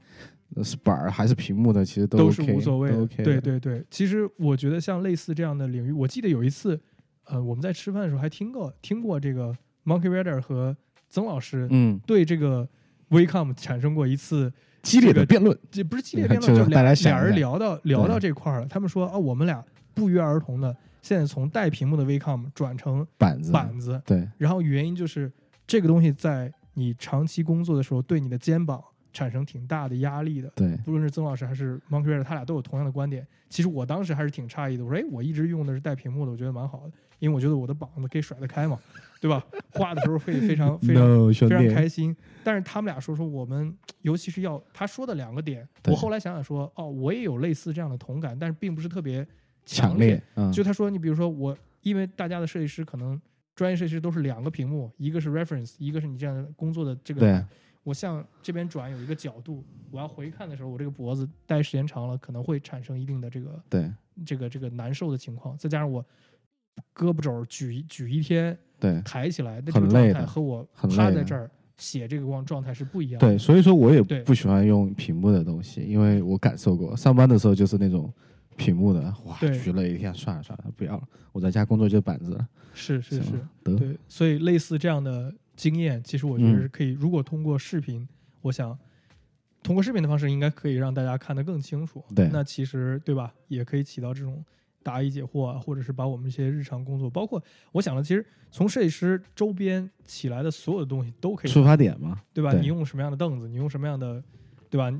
[0.62, 3.02] 是板儿还是屏幕的，其实都 OK, 是无所谓的。
[3.02, 3.24] OK。
[3.24, 6.80] 对对对，其实我觉得像类似这样的领域，我记得有一次，
[7.24, 9.52] 呃，我们在吃饭的时候还听过听过这个
[9.84, 10.76] Monkey Rider 和
[11.08, 12.68] 曾老师嗯，对这个
[13.08, 14.52] Wacom 产生过一次
[14.82, 18.66] 激烈的辩论，这不是激烈辩论，就是就俩俩人聊到聊到这块儿了。
[18.66, 19.64] 他们说啊，我们俩
[19.94, 25.30] 不约而同的现在从带屏幕的 VCOM 转成板子，板子，对然后原因就是
[25.66, 30.50] 这个东西在你长期工作的时候对你的肩膀产生挺大的压力的。
[30.54, 33.26] 对不论是曾老师还是 Monkey Red，他俩都有同样的观点。
[33.48, 38.76] 其实我当时还是挺诧异的，我说，哎，我一直用的是带屏幕的，我觉得蛮好的，因为我觉得我的膀子可以甩得开嘛，
[39.20, 39.44] 对吧？
[39.74, 42.14] 画的时候会非常 非常，no 非常，开心。
[42.42, 49.24] 但是他们俩说说我们，尤其是要他说的两个点，我后来想想说，哦，我也有类似这样的同感，但是并不是特别
[49.64, 50.08] 强烈。
[50.08, 53.20] 烈，嗯，就他说，你比如说我，因为大家的设计师可能
[53.54, 57.20] 专业设计师都是两个屏幕，一个是 reference，一个是你这样的工作的这个。
[57.20, 57.44] 对
[57.82, 63.90] 我向这边转有一个角度，我要回看的时候，我这个脖子待时间长了，可能会产生一定的这个对
[64.26, 65.56] 这个这个难受的情况。
[65.56, 66.04] 再加上我
[66.94, 73.26] 胳膊肘举一举一天对抬起来那这个状很累的态和我趴在这儿写这个光状态是不一样的。
[73.26, 78.12] 对，所以说我也不喜欢用屏幕的东西，因为我感受过，上班的时候就是那种
[78.56, 81.02] 屏幕的，哇，对举了一天，算了算了，不要了，
[81.32, 88.06] 我在家工作就板子了，是是是，得，对，所以类似这样的经验，其实我觉得嗯是可以，如果通过视频，
[88.42, 88.78] 我想
[89.62, 92.04] 通过视频的方式，应该可以让大家看得更清楚。
[92.14, 94.44] 对那其实对吧，也可以起到这种
[94.82, 102.50] 答疑解惑啊，或者是把我们一些日常工作，包括我想了，其实从设计师周边起来的所有的东西都可以出发点嘛，对吧？
[102.52, 104.22] 对你用什么样的凳子，你用什么样的，
[104.68, 104.90] 对吧？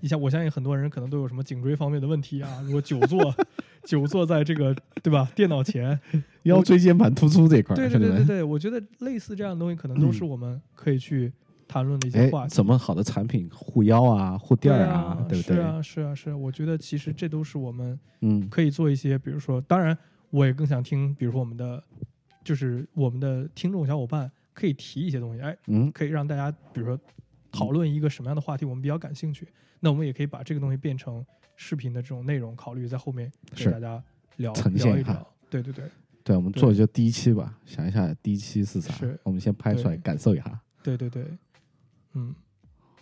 [0.00, 3.34] 你像我相信很多人可能都有什么颈椎方面的问题啊，如果久坐，
[3.84, 4.72] 久坐在这个
[5.02, 5.98] 对吧电脑前，
[6.44, 11.32] 腰椎间盘突出这块儿，对对对对对，我觉得类似这样的东西，可能都是我们可以去
[11.68, 12.54] 谈论的一些哎话，题。
[12.54, 15.56] 怎么好的产品护腰啊、护垫对儿啊，对不对？
[15.56, 16.36] 是啊，是啊，是啊。
[16.36, 19.96] 我觉得其实这都是我们嗯，可以做一些，比如说，当然
[20.30, 21.82] 我也更想听，比如说我们的
[22.42, 26.98] 就是我们的听众小伙伴可以提一些东西，哎，嗯，可以让大家比如说
[27.52, 29.46] 讨论一个什么样的话题，我们比较感兴趣，
[29.80, 31.24] 那我们也可以把这个东西变成
[31.56, 34.02] 视频的这种内容，考虑在后面给是大家
[34.36, 35.34] 聊呈现一下聊一聊。
[35.50, 35.84] 对对对
[36.24, 40.60] 对，我们对做就第一期吧，想一下第一期是啥是，我们先拍出来感受一下。
[40.82, 41.24] 对对对，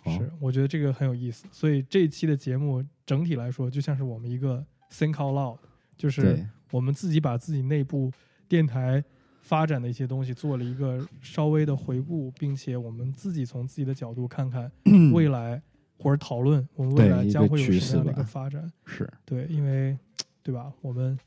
[0.05, 1.45] 嗯，是，我觉得这个很有意思。
[1.51, 5.57] 所以这一期的节目整体来说，就像是我们一个 think out loud，
[5.97, 8.11] 就是，我们自己把自己内部
[8.47, 9.03] 电台
[9.41, 14.71] 发展的一些东西做了一个稍微的回顾，并且我们自己从自己的角度看看
[15.13, 15.61] 未来
[15.97, 18.71] 或者讨论我们未来将会有什么样的一个发展。
[18.85, 19.97] 是，对，因为
[20.43, 21.17] 对吧，我们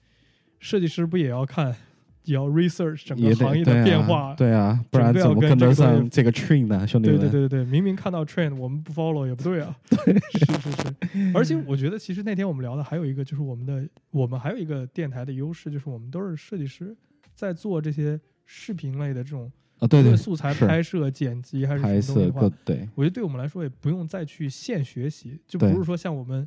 [0.58, 1.74] 设计师不也要看，
[2.24, 4.34] 也要 research 整个行业的变化。
[4.34, 7.30] 对啊，不然怎么跟得这个东西上这个 train 呢，兄弟对们？
[7.30, 9.74] 对对对对，明明看到 train，我们不 follow 也不对啊。
[9.88, 16.96] 对是是是，而且我觉得其实那天我们聊的还有一个就是我们的，我们还有一个电台的优势，就是我们都是设计师，
[17.34, 26.46] 在做这些视频类的这种啊，对对素材拍摄、剪辑还是什么东西的话各，对我觉得对我们来说也不用再去现学习，就不是说像我们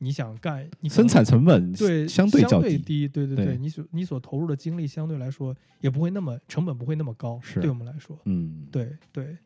[0.00, 9.36] 你想干，你生产成本对相对较低，低，对对对你所你所投入的精力相对来说也不会那么成本不会那么高，是对我们来说，嗯，对对，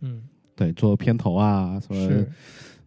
[0.00, 0.22] 嗯，
[0.54, 2.26] 对，做片头啊，什么。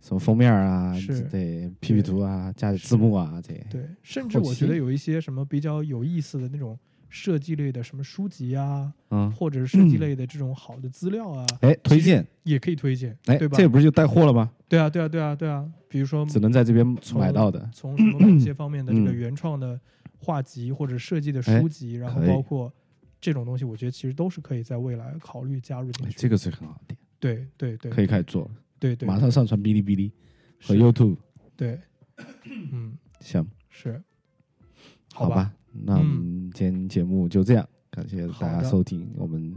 [0.03, 6.77] 什么封面啊，是对，P P 图啊，加字幕啊，这些对，甚至我觉得有一些什么比较有意思的那种
[7.13, 13.55] 设计类的什么书籍啊，嗯，或者是设计类的这种好的资料啊，哎，推荐，也可以推荐，哎，对吧？
[13.55, 14.51] 这不是就带货了吗？
[14.67, 15.71] 对啊，对啊，对啊，对啊。
[15.87, 19.79] 比如说只能在这边从买到的，从什么某些方面的这个嗯原创的
[20.17, 22.73] 画集或者设计的哎书籍，然后包括
[23.21, 26.11] 这种东西，我觉得其实都是可以在未来考虑加入进去。
[26.11, 30.11] 哎这个是很好的，对对对，可以开始做了，对对，马上上传哔哩哔哩。
[30.65, 31.17] 和 YouTube，
[31.57, 31.77] 对，
[32.71, 34.01] 嗯，行，是，
[35.13, 39.53] 好吧，嗯那我们今天节目就这样，感谢大家收听，我们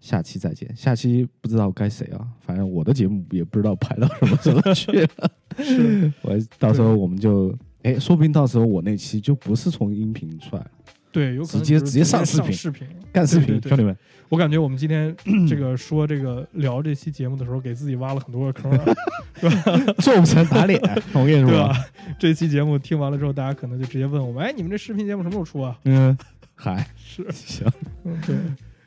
[0.00, 0.74] 下期再见。
[0.76, 5.30] 下期不知道该谁啊，反正我的节目也不知道排到什么时候去了。
[5.58, 10.70] 是，我到时候我们就，哎，说不定到时候我那期就不是从音频出来了，
[11.18, 12.86] 对，有可能直接直接上上视频视频。
[13.12, 13.96] 干视频，兄弟们，
[14.28, 15.12] 我感觉我们今天
[15.48, 18.94] 这个说这个聊这期节目的时候，给自己挖了很多个坑啊，
[19.98, 20.80] 做不成打脸，
[21.14, 21.72] 我跟你说，
[22.20, 25.76] 这期节目听完了之后，大家可能就直接问我们：哎，你们这视频节目什么时候出啊？
[25.84, 26.16] 嗯，
[26.54, 27.66] 嗨，是，行，
[28.04, 28.36] 嗯，对，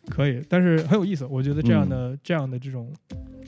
[0.09, 1.25] 可以，但是很有意思。
[1.25, 2.91] 我觉得这样的、这样的这种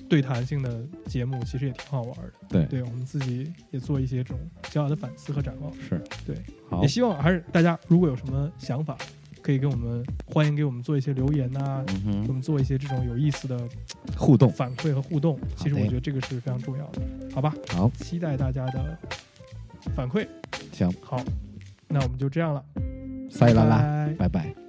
[0.07, 2.33] 对谈性的节目，其实也挺好玩的。
[2.49, 5.73] 对，对我们自己也做一些这种小小的反思和展望。
[5.81, 6.35] 是，对，
[6.69, 8.97] 好也，希望还是大家如果有什么想法，
[9.41, 13.59] 可以给我们欢迎给我们做一些留言呐、嗯给我，们做一些这种有意思的
[14.15, 15.39] 互动，反馈和互动。
[15.57, 17.01] 其实我觉得这个是非常重要的，
[17.33, 17.53] 好吧？
[17.69, 18.97] 好，期待大家的
[19.95, 20.27] 反馈。
[20.71, 21.21] 行，好，
[21.87, 22.63] 那我们就这样了，
[23.29, 23.79] 塞啦啦，
[24.17, 24.62] 拜拜拜拜。